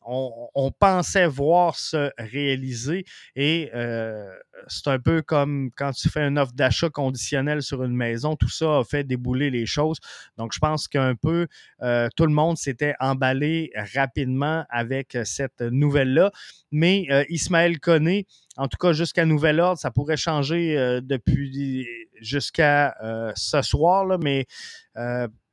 on, 0.04 0.70
pensait 0.78 1.26
voir 1.26 1.76
se 1.76 2.10
réaliser. 2.18 3.04
Et 3.36 3.70
euh, 3.74 4.28
c'est 4.66 4.88
un 4.88 4.98
peu 4.98 5.22
comme 5.22 5.70
quand 5.76 5.92
tu 5.92 6.08
fais 6.08 6.20
une 6.20 6.38
offre 6.38 6.52
d'achat 6.52 6.90
conditionnelle 6.90 7.62
sur 7.62 7.82
une 7.84 7.94
maison, 7.94 8.36
tout 8.36 8.48
ça 8.48 8.78
a 8.78 8.84
fait 8.84 9.04
débouler 9.04 9.50
les 9.50 9.66
choses. 9.66 9.98
Donc, 10.36 10.52
je 10.54 10.58
pense 10.58 10.88
qu'un 10.88 11.14
peu 11.14 11.46
euh, 11.82 12.08
tout 12.16 12.26
le 12.26 12.32
monde 12.32 12.56
s'était 12.56 12.94
emballé 13.00 13.70
rapidement 13.94 14.64
avec 14.70 15.16
cette 15.24 15.60
nouvelle-là. 15.60 16.30
Mais 16.70 17.06
euh, 17.10 17.24
Ismaël 17.28 17.80
Koné, 17.80 18.26
en 18.56 18.68
tout 18.68 18.78
cas 18.78 18.92
jusqu'à 18.92 19.24
nouvel 19.24 19.60
ordre, 19.60 19.78
ça 19.78 19.90
pourrait 19.90 20.16
changer 20.16 21.00
depuis 21.02 21.86
jusqu'à 22.20 22.94
ce 23.36 23.62
soir, 23.62 24.04
là, 24.04 24.18
mais 24.18 24.46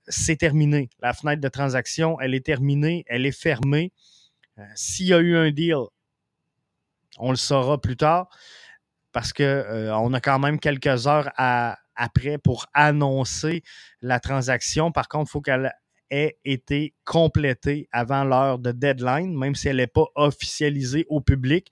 c'est 0.07 0.37
terminé. 0.37 0.89
La 1.01 1.13
fenêtre 1.13 1.41
de 1.41 1.47
transaction, 1.47 2.19
elle 2.19 2.33
est 2.33 2.45
terminée, 2.45 3.05
elle 3.07 3.25
est 3.25 3.37
fermée. 3.37 3.91
Euh, 4.57 4.63
s'il 4.75 5.07
y 5.07 5.13
a 5.13 5.19
eu 5.19 5.35
un 5.35 5.51
deal, 5.51 5.75
on 7.17 7.31
le 7.31 7.35
saura 7.37 7.79
plus 7.79 7.97
tard 7.97 8.29
parce 9.11 9.31
qu'on 9.31 9.43
euh, 9.43 10.13
a 10.13 10.19
quand 10.19 10.39
même 10.39 10.59
quelques 10.59 11.07
heures 11.07 11.29
après 11.37 12.37
pour 12.37 12.65
annoncer 12.73 13.63
la 14.01 14.19
transaction. 14.19 14.91
Par 14.91 15.07
contre, 15.07 15.29
il 15.29 15.31
faut 15.31 15.41
qu'elle 15.41 15.73
ait 16.09 16.37
été 16.43 16.93
complétée 17.05 17.87
avant 17.91 18.23
l'heure 18.23 18.59
de 18.59 18.71
deadline, 18.71 19.37
même 19.37 19.55
si 19.55 19.69
elle 19.69 19.77
n'est 19.77 19.87
pas 19.87 20.05
officialisée 20.15 21.05
au 21.09 21.21
public, 21.21 21.71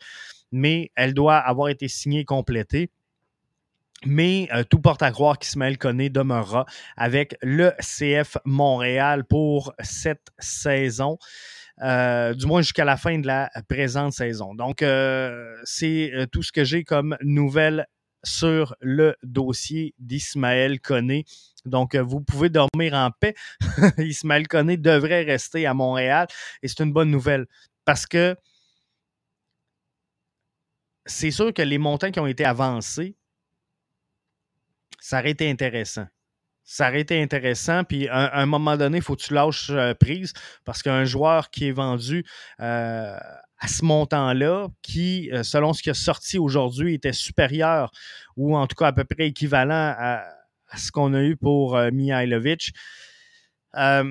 mais 0.51 0.91
elle 0.95 1.13
doit 1.13 1.37
avoir 1.37 1.69
été 1.69 1.87
signée 1.87 2.21
et 2.21 2.25
complétée. 2.25 2.89
Mais 4.05 4.49
euh, 4.53 4.63
tout 4.63 4.79
porte 4.79 5.01
à 5.01 5.11
croire 5.11 5.39
qu'Ismaël 5.39 5.77
Koné 5.77 6.09
demeurera 6.09 6.65
avec 6.97 7.37
le 7.41 7.71
CF 7.79 8.37
Montréal 8.45 9.23
pour 9.23 9.73
cette 9.79 10.27
saison. 10.39 11.17
Euh, 11.81 12.33
du 12.35 12.45
moins 12.45 12.61
jusqu'à 12.61 12.85
la 12.85 12.97
fin 12.97 13.17
de 13.17 13.25
la 13.25 13.49
présente 13.67 14.13
saison. 14.13 14.53
Donc, 14.53 14.81
euh, 14.81 15.57
c'est 15.63 16.11
euh, 16.13 16.27
tout 16.27 16.43
ce 16.43 16.51
que 16.51 16.63
j'ai 16.63 16.83
comme 16.83 17.17
nouvelle 17.21 17.87
sur 18.23 18.75
le 18.79 19.15
dossier 19.23 19.95
d'Ismaël 19.97 20.79
Koné. 20.79 21.25
Donc, 21.65 21.95
vous 21.95 22.21
pouvez 22.21 22.49
dormir 22.49 22.93
en 22.93 23.09
paix. 23.11 23.33
Ismaël 23.97 24.47
Koné 24.47 24.77
devrait 24.77 25.23
rester 25.23 25.65
à 25.65 25.73
Montréal 25.73 26.27
et 26.61 26.67
c'est 26.67 26.83
une 26.83 26.93
bonne 26.93 27.09
nouvelle 27.09 27.47
parce 27.85 28.05
que 28.05 28.37
c'est 31.05 31.31
sûr 31.31 31.53
que 31.53 31.61
les 31.61 31.79
montants 31.79 32.11
qui 32.11 32.19
ont 32.19 32.27
été 32.27 32.45
avancés, 32.45 33.15
ça 34.99 35.19
aurait 35.19 35.31
été 35.31 35.49
intéressant 35.49 36.07
ça 36.63 36.89
aurait 36.89 37.01
été 37.01 37.21
intéressant. 37.21 37.83
Puis 37.83 38.07
à, 38.07 38.37
un 38.37 38.45
moment 38.45 38.77
donné, 38.77 38.97
il 38.97 39.03
faut 39.03 39.15
que 39.15 39.21
tu 39.21 39.33
lâches 39.33 39.69
euh, 39.69 39.93
prise 39.93 40.33
parce 40.65 40.81
qu'un 40.81 41.05
joueur 41.05 41.49
qui 41.49 41.67
est 41.67 41.71
vendu 41.71 42.25
euh, 42.59 43.17
à 43.59 43.67
ce 43.67 43.83
montant-là, 43.85 44.67
qui, 44.81 45.29
euh, 45.31 45.43
selon 45.43 45.73
ce 45.73 45.83
qui 45.83 45.89
a 45.89 45.93
sorti 45.93 46.37
aujourd'hui, 46.37 46.95
était 46.95 47.13
supérieur 47.13 47.91
ou 48.37 48.55
en 48.57 48.67
tout 48.67 48.75
cas 48.75 48.87
à 48.87 48.93
peu 48.93 49.03
près 49.03 49.27
équivalent 49.27 49.93
à, 49.97 50.23
ce 50.75 50.91
qu'on 50.91 51.13
a 51.13 51.21
eu 51.21 51.35
pour 51.37 51.77
Mihailovic. 51.91 52.71
à 53.73 54.03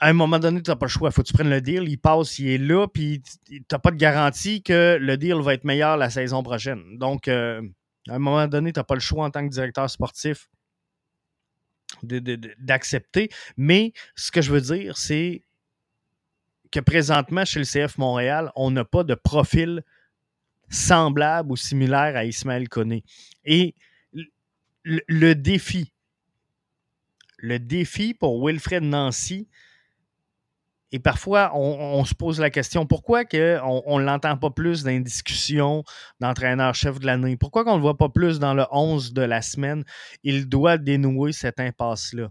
un 0.00 0.12
moment 0.12 0.40
donné, 0.40 0.60
tu 0.60 0.70
n'as 0.70 0.76
pas 0.76 0.86
le 0.86 0.90
choix. 0.90 1.10
Il 1.10 1.12
faut 1.12 1.22
que 1.22 1.28
tu 1.28 1.32
prennes 1.32 1.50
le 1.50 1.60
deal. 1.60 1.84
Il 1.86 1.96
passe, 1.96 2.40
il 2.40 2.48
est 2.48 2.58
là, 2.58 2.88
puis 2.88 3.22
tu 3.46 3.62
n'as 3.70 3.78
pas 3.78 3.92
de 3.92 3.96
garantie 3.96 4.64
que 4.64 4.98
le 5.00 5.16
deal 5.16 5.36
va 5.36 5.54
être 5.54 5.62
meilleur 5.62 5.96
la 5.96 6.10
saison 6.10 6.42
prochaine. 6.42 6.98
Donc, 6.98 7.28
à 7.28 7.60
un 8.08 8.18
moment 8.18 8.48
donné, 8.48 8.72
tu 8.72 8.80
n'as 8.80 8.84
pas 8.84 8.94
le 8.94 9.00
choix 9.00 9.26
en 9.26 9.30
tant 9.30 9.46
que 9.46 9.52
directeur 9.52 9.88
sportif 9.88 10.48
d'accepter. 12.04 13.30
Mais 13.56 13.92
ce 14.14 14.30
que 14.30 14.42
je 14.42 14.52
veux 14.52 14.60
dire, 14.60 14.96
c'est 14.96 15.42
que 16.70 16.80
présentement, 16.80 17.44
chez 17.44 17.60
le 17.60 17.64
CF 17.64 17.98
Montréal, 17.98 18.50
on 18.56 18.70
n'a 18.70 18.84
pas 18.84 19.04
de 19.04 19.14
profil 19.14 19.82
semblable 20.68 21.52
ou 21.52 21.56
similaire 21.56 22.16
à 22.16 22.24
Ismaël 22.24 22.68
Koné. 22.68 23.04
Et 23.44 23.74
le 24.84 25.34
défi, 25.34 25.92
le 27.36 27.58
défi 27.58 28.14
pour 28.14 28.44
Wilfred 28.44 28.82
Nancy, 28.82 29.48
et 30.94 31.00
parfois, 31.00 31.50
on, 31.56 32.04
se 32.04 32.14
pose 32.14 32.38
la 32.38 32.50
question 32.50 32.86
pourquoi 32.86 33.24
que 33.24 33.58
on 33.64 33.98
ne 33.98 34.04
l'entend 34.04 34.36
pas 34.36 34.50
plus 34.50 34.84
dans 34.84 34.90
les 34.90 35.00
discussions 35.00 35.82
d'entraîneur-chef 36.20 37.00
de 37.00 37.06
l'année? 37.06 37.36
Pourquoi 37.36 37.64
qu'on 37.64 37.72
ne 37.72 37.78
le 37.78 37.82
voit 37.82 37.96
pas 37.96 38.10
plus 38.10 38.38
dans 38.38 38.54
le 38.54 38.64
11 38.70 39.12
de 39.12 39.22
la 39.22 39.42
semaine? 39.42 39.82
Il 40.22 40.48
doit 40.48 40.78
dénouer 40.78 41.32
cette 41.32 41.58
impasse-là. 41.58 42.30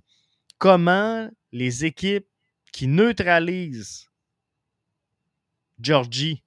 Comment 0.60 1.30
les 1.52 1.84
équipes 1.84 2.26
qui 2.72 2.88
neutralisent 2.88 4.08
Georgie, 5.82 6.42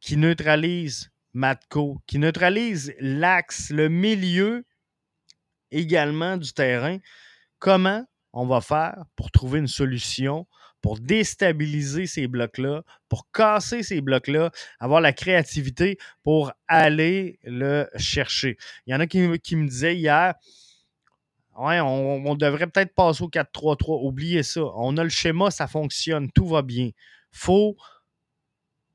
qui 0.00 0.16
neutralisent 0.16 1.10
Matko, 1.34 2.00
qui 2.06 2.18
neutralisent 2.18 2.94
l'axe, 3.00 3.68
le 3.68 3.90
milieu 3.90 4.64
également 5.72 6.38
du 6.38 6.54
terrain, 6.54 6.96
comment 7.58 8.02
on 8.32 8.46
va 8.46 8.62
faire 8.62 9.04
pour 9.14 9.30
trouver 9.30 9.58
une 9.58 9.68
solution 9.68 10.46
pour 10.82 10.98
déstabiliser 10.98 12.06
ces 12.06 12.26
blocs-là, 12.26 12.82
pour 13.08 13.30
casser 13.30 13.82
ces 13.82 14.00
blocs-là, 14.00 14.50
avoir 14.80 15.00
la 15.00 15.12
créativité 15.12 15.96
pour 16.24 16.52
aller 16.66 17.38
le 17.44 17.88
chercher. 17.96 18.58
Il 18.86 18.92
y 18.92 18.94
en 18.94 19.00
a 19.00 19.06
qui, 19.06 19.20
me 19.20 19.66
disaient 19.66 19.96
hier, 19.96 20.34
ouais, 21.56 21.80
on, 21.80 22.34
devrait 22.34 22.66
peut-être 22.66 22.94
passer 22.94 23.22
au 23.22 23.28
4-3-3. 23.28 24.04
Oubliez 24.04 24.42
ça. 24.42 24.62
On 24.74 24.96
a 24.96 25.04
le 25.04 25.10
schéma, 25.10 25.50
ça 25.50 25.68
fonctionne, 25.68 26.30
tout 26.32 26.46
va 26.46 26.62
bien. 26.62 26.90
faut, 27.30 27.76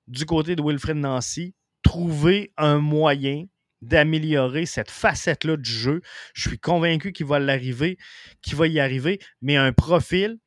du 0.07 0.25
côté 0.25 0.55
de 0.55 0.61
Wilfred 0.61 0.97
Nancy, 0.97 1.55
trouver 1.83 2.51
un 2.57 2.79
moyen 2.79 3.45
d'améliorer 3.81 4.65
cette 4.65 4.91
facette-là 4.91 5.55
du 5.55 5.69
jeu. 5.69 6.01
Je 6.33 6.49
suis 6.49 6.59
convaincu 6.59 7.13
qu'il 7.13 7.27
va 7.27 7.39
l'arriver, 7.39 7.97
qu'il 8.41 8.55
va 8.55 8.67
y 8.67 8.79
arriver, 8.79 9.19
mais 9.41 9.55
un 9.55 9.71
profil 9.71 10.39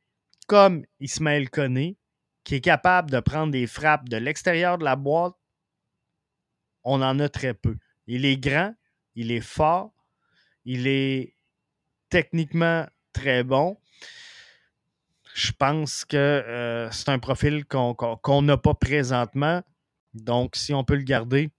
comme 0.47 0.85
Ismaël 0.99 1.49
Koné, 1.49 1.97
qui 2.43 2.55
est 2.55 2.61
capable 2.61 3.11
de 3.11 3.19
prendre 3.19 3.51
des 3.51 3.67
frappes 3.67 4.09
de 4.09 4.17
l'extérieur 4.17 4.77
de 4.77 4.83
la 4.83 4.95
boîte, 4.95 5.35
on 6.83 7.01
en 7.01 7.19
a 7.19 7.29
très 7.29 7.53
peu. 7.53 7.77
Il 8.07 8.25
est 8.25 8.37
grand, 8.37 8.73
il 9.15 9.31
est 9.31 9.41
fort, 9.41 9.93
il 10.65 10.87
est 10.87 11.35
techniquement 12.09 12.87
très 13.13 13.43
bon. 13.43 13.77
Je 15.33 15.51
pense 15.51 16.03
que 16.03 16.17
euh, 16.17 16.91
c'est 16.91 17.09
un 17.09 17.19
profil 17.19 17.65
qu'on 17.65 18.41
n'a 18.41 18.57
pas 18.57 18.73
présentement. 18.73 19.61
Donc, 20.13 20.55
si 20.55 20.73
on 20.73 20.83
peut 20.83 20.95
le 20.95 21.03
garder, 21.03 21.51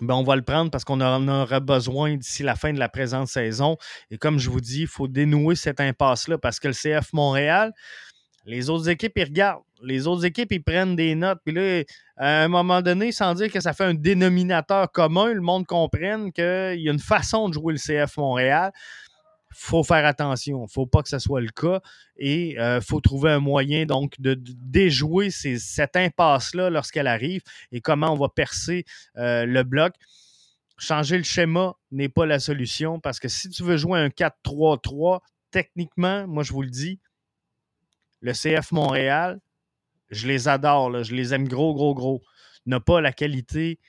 ben 0.00 0.14
on 0.14 0.22
va 0.22 0.36
le 0.36 0.42
prendre 0.42 0.70
parce 0.70 0.84
qu'on 0.84 1.00
en 1.00 1.28
aura 1.28 1.60
besoin 1.60 2.16
d'ici 2.16 2.42
la 2.42 2.56
fin 2.56 2.72
de 2.72 2.78
la 2.78 2.88
présente 2.88 3.28
saison. 3.28 3.76
Et 4.10 4.18
comme 4.18 4.38
je 4.38 4.50
vous 4.50 4.60
dis, 4.60 4.82
il 4.82 4.86
faut 4.86 5.08
dénouer 5.08 5.54
cette 5.54 5.80
impasse-là 5.80 6.38
parce 6.38 6.58
que 6.58 6.68
le 6.68 6.74
CF 6.74 7.12
Montréal, 7.12 7.72
les 8.46 8.70
autres 8.70 8.88
équipes, 8.88 9.12
ils 9.16 9.24
regardent. 9.24 9.62
Les 9.84 10.06
autres 10.06 10.24
équipes, 10.24 10.52
ils 10.52 10.62
prennent 10.62 10.96
des 10.96 11.14
notes. 11.14 11.40
Puis 11.44 11.54
là, 11.54 11.82
à 12.16 12.44
un 12.44 12.48
moment 12.48 12.82
donné, 12.82 13.12
sans 13.12 13.34
dire 13.34 13.50
que 13.50 13.60
ça 13.60 13.72
fait 13.72 13.84
un 13.84 13.94
dénominateur 13.94 14.90
commun, 14.92 15.32
le 15.32 15.40
monde 15.40 15.66
comprenne 15.66 16.32
qu'il 16.32 16.80
y 16.80 16.88
a 16.88 16.92
une 16.92 16.98
façon 16.98 17.48
de 17.48 17.54
jouer 17.54 17.74
le 17.74 17.78
CF 17.78 18.16
Montréal 18.16 18.72
faut 19.54 19.84
faire 19.84 20.04
attention. 20.04 20.66
Faut 20.66 20.86
pas 20.86 21.02
que 21.02 21.08
ce 21.08 21.18
soit 21.18 21.40
le 21.40 21.50
cas. 21.50 21.80
Et 22.16 22.52
il 22.52 22.58
euh, 22.58 22.80
faut 22.80 23.00
trouver 23.00 23.30
un 23.30 23.40
moyen 23.40 23.86
donc 23.86 24.20
de, 24.20 24.36
déjouer 24.38 25.30
cette 25.30 25.96
impasse-là 25.96 26.70
lorsqu'elle 26.70 27.06
arrive 27.06 27.42
et 27.70 27.80
comment 27.80 28.12
on 28.12 28.16
va 28.16 28.28
percer 28.28 28.84
euh, 29.16 29.44
le 29.44 29.62
bloc. 29.62 29.94
Changer 30.78 31.16
le 31.16 31.24
schéma 31.24 31.74
n'est 31.90 32.08
pas 32.08 32.26
la 32.26 32.40
solution 32.40 32.98
parce 32.98 33.20
que 33.20 33.28
si 33.28 33.48
tu 33.50 33.62
veux 33.62 33.76
jouer 33.76 34.00
un 34.00 34.08
4-3-3, 34.08 35.20
techniquement, 35.50 36.26
moi 36.26 36.42
je 36.42 36.52
vous 36.52 36.62
le 36.62 36.70
dis, 36.70 36.98
le 38.20 38.32
CF 38.32 38.72
Montréal 38.72 39.38
je 40.12 40.28
les 40.28 40.46
adore, 40.46 41.02
je 41.02 41.14
les 41.14 41.34
aime 41.34 41.48
gros, 41.48 41.74
gros, 41.74 41.94
gros, 41.94 42.22
n'a 42.66 42.78
pas 42.78 43.00
la 43.00 43.12
qualité 43.12 43.80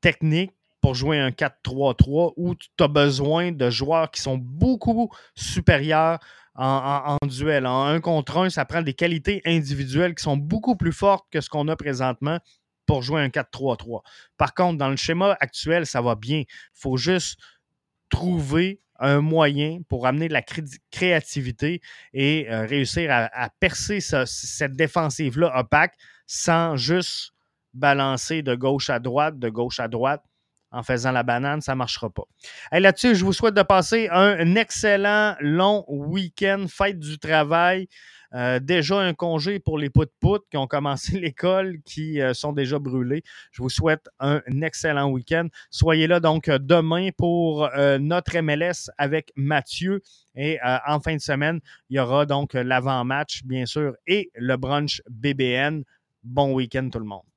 technique 0.00 0.52
pour 0.80 0.94
jouer 0.94 1.18
un 1.18 1.30
4-3-3 1.30 2.32
où 2.36 2.54
tu 2.54 2.68
as 2.78 2.88
besoin 2.88 3.52
de 3.52 3.70
joueurs 3.70 4.10
qui 4.10 4.20
sont 4.20 4.38
beaucoup 4.38 5.10
supérieurs 5.34 6.18
en, 6.54 7.16
duel. 7.22 7.66
En 7.66 7.84
un 7.84 8.00
contre 8.00 8.38
un, 8.38 8.50
ça 8.50 8.64
prend 8.64 8.82
des 8.82 8.94
qualités 8.94 9.40
individuelles 9.46 10.14
qui 10.14 10.22
sont 10.22 10.36
beaucoup 10.36 10.76
plus 10.76 10.92
fortes 10.92 11.26
que 11.30 11.40
ce 11.40 11.48
qu'on 11.48 11.68
a 11.68 11.76
présentement 11.76 12.38
pour 12.86 13.02
jouer 13.02 13.22
un 13.22 13.28
4-3-3. 13.28 14.02
Par 14.36 14.54
contre, 14.54 14.78
dans 14.78 14.88
le 14.88 14.96
schéma 14.96 15.36
actuel, 15.40 15.86
ça 15.86 16.00
va 16.00 16.16
bien. 16.16 16.40
Il 16.40 16.46
faut 16.74 16.96
juste 16.96 17.38
trouver 18.08 18.80
un 18.98 19.20
moyen 19.20 19.80
pour 19.88 20.06
amener 20.06 20.28
de 20.28 20.34
la 20.34 20.42
créativité 20.90 21.80
et 22.12 22.46
euh, 22.50 22.66
réussir 22.66 23.10
à, 23.10 23.48
percer 23.60 24.00
cette 24.00 24.72
défensive-là 24.72 25.58
opaque 25.58 25.94
sans 26.26 26.76
juste 26.76 27.32
balancer 27.72 28.42
de 28.42 28.54
gauche 28.54 28.90
à 28.90 28.98
droite, 28.98 29.38
de 29.38 29.48
gauche 29.48 29.80
à 29.80 29.88
droite 29.88 30.22
en 30.70 30.82
faisant 30.82 31.12
la 31.12 31.22
banane, 31.22 31.60
ça 31.60 31.72
ne 31.72 31.78
marchera 31.78 32.10
pas. 32.10 32.24
Là-dessus, 32.72 33.14
je 33.14 33.24
vous 33.24 33.32
souhaite 33.32 33.54
de 33.54 33.62
passer 33.62 34.08
un 34.10 34.54
excellent 34.54 35.34
long 35.40 35.84
week-end, 35.88 36.66
fête 36.68 36.98
du 36.98 37.18
travail. 37.18 37.88
Euh, 38.32 38.60
déjà 38.60 39.00
un 39.00 39.12
congé 39.12 39.58
pour 39.58 39.76
les 39.78 39.90
pout-pout 39.90 40.40
qui 40.50 40.56
ont 40.56 40.66
commencé 40.66 41.18
l'école, 41.20 41.78
qui 41.84 42.20
euh, 42.20 42.34
sont 42.34 42.52
déjà 42.52 42.78
brûlés. 42.78 43.22
Je 43.50 43.62
vous 43.62 43.70
souhaite 43.70 44.08
un 44.20 44.40
excellent 44.62 45.10
week-end. 45.10 45.48
Soyez 45.70 46.06
là 46.06 46.20
donc 46.20 46.48
demain 46.48 47.10
pour 47.16 47.64
euh, 47.64 47.98
notre 47.98 48.38
MLS 48.38 48.90
avec 48.98 49.32
Mathieu. 49.36 50.00
Et 50.36 50.58
en 50.86 51.00
fin 51.00 51.16
de 51.16 51.20
semaine, 51.20 51.60
il 51.90 51.96
y 51.96 51.98
aura 51.98 52.24
donc 52.24 52.54
l'avant-match, 52.54 53.42
bien 53.44 53.66
sûr, 53.66 53.94
et 54.06 54.30
le 54.36 54.56
brunch 54.56 55.02
BBN. 55.10 55.82
Bon 56.22 56.54
week-end 56.54 56.88
tout 56.90 57.00
le 57.00 57.04
monde. 57.04 57.29